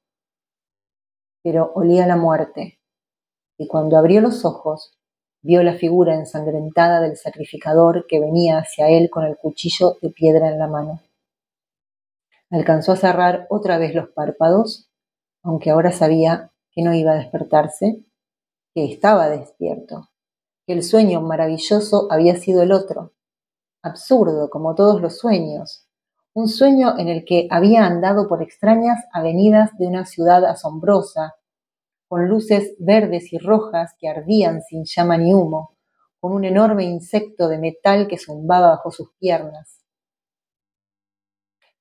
pero 1.42 1.72
olía 1.74 2.06
la 2.06 2.16
muerte, 2.16 2.78
y 3.58 3.66
cuando 3.66 3.96
abrió 3.96 4.20
los 4.20 4.44
ojos, 4.44 4.98
vio 5.42 5.62
la 5.62 5.74
figura 5.74 6.14
ensangrentada 6.14 7.00
del 7.00 7.16
sacrificador 7.16 8.06
que 8.06 8.20
venía 8.20 8.58
hacia 8.58 8.88
él 8.88 9.08
con 9.10 9.24
el 9.24 9.36
cuchillo 9.36 9.96
de 10.00 10.10
piedra 10.10 10.48
en 10.50 10.58
la 10.58 10.66
mano. 10.66 11.00
Alcanzó 12.50 12.92
a 12.92 12.96
cerrar 12.96 13.46
otra 13.50 13.78
vez 13.78 13.94
los 13.94 14.08
párpados, 14.10 14.88
aunque 15.42 15.70
ahora 15.70 15.92
sabía 15.92 16.52
que 16.70 16.82
no 16.82 16.94
iba 16.94 17.12
a 17.12 17.16
despertarse, 17.16 18.04
que 18.74 18.84
estaba 18.84 19.28
despierto, 19.28 20.08
que 20.66 20.72
el 20.72 20.82
sueño 20.82 21.20
maravilloso 21.20 22.08
había 22.10 22.36
sido 22.36 22.62
el 22.62 22.72
otro, 22.72 23.12
absurdo 23.82 24.50
como 24.50 24.74
todos 24.74 25.00
los 25.00 25.18
sueños, 25.18 25.87
un 26.34 26.48
sueño 26.48 26.98
en 26.98 27.08
el 27.08 27.24
que 27.24 27.48
había 27.50 27.84
andado 27.86 28.28
por 28.28 28.42
extrañas 28.42 28.98
avenidas 29.12 29.70
de 29.78 29.86
una 29.86 30.06
ciudad 30.06 30.44
asombrosa, 30.44 31.34
con 32.08 32.28
luces 32.28 32.74
verdes 32.78 33.32
y 33.32 33.38
rojas 33.38 33.94
que 33.98 34.08
ardían 34.08 34.62
sin 34.62 34.84
llama 34.84 35.18
ni 35.18 35.34
humo, 35.34 35.76
con 36.20 36.32
un 36.32 36.44
enorme 36.44 36.84
insecto 36.84 37.48
de 37.48 37.58
metal 37.58 38.08
que 38.08 38.18
zumbaba 38.18 38.70
bajo 38.70 38.90
sus 38.90 39.12
piernas. 39.18 39.84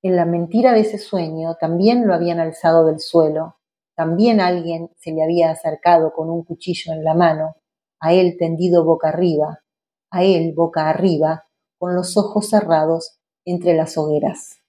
En 0.01 0.15
la 0.15 0.25
mentira 0.25 0.73
de 0.73 0.81
ese 0.81 0.97
sueño 0.97 1.55
también 1.59 2.07
lo 2.07 2.13
habían 2.13 2.39
alzado 2.39 2.85
del 2.85 2.99
suelo, 2.99 3.57
también 3.95 4.39
alguien 4.39 4.91
se 4.97 5.11
le 5.11 5.23
había 5.23 5.49
acercado 5.49 6.13
con 6.13 6.29
un 6.29 6.43
cuchillo 6.43 6.93
en 6.93 7.03
la 7.03 7.15
mano, 7.15 7.55
a 7.99 8.13
él 8.13 8.35
tendido 8.37 8.85
boca 8.85 9.09
arriba, 9.09 9.63
a 10.11 10.23
él 10.23 10.53
boca 10.55 10.89
arriba, 10.89 11.45
con 11.79 11.95
los 11.95 12.15
ojos 12.15 12.49
cerrados 12.49 13.16
entre 13.47 13.73
las 13.73 13.97
hogueras. 13.97 14.61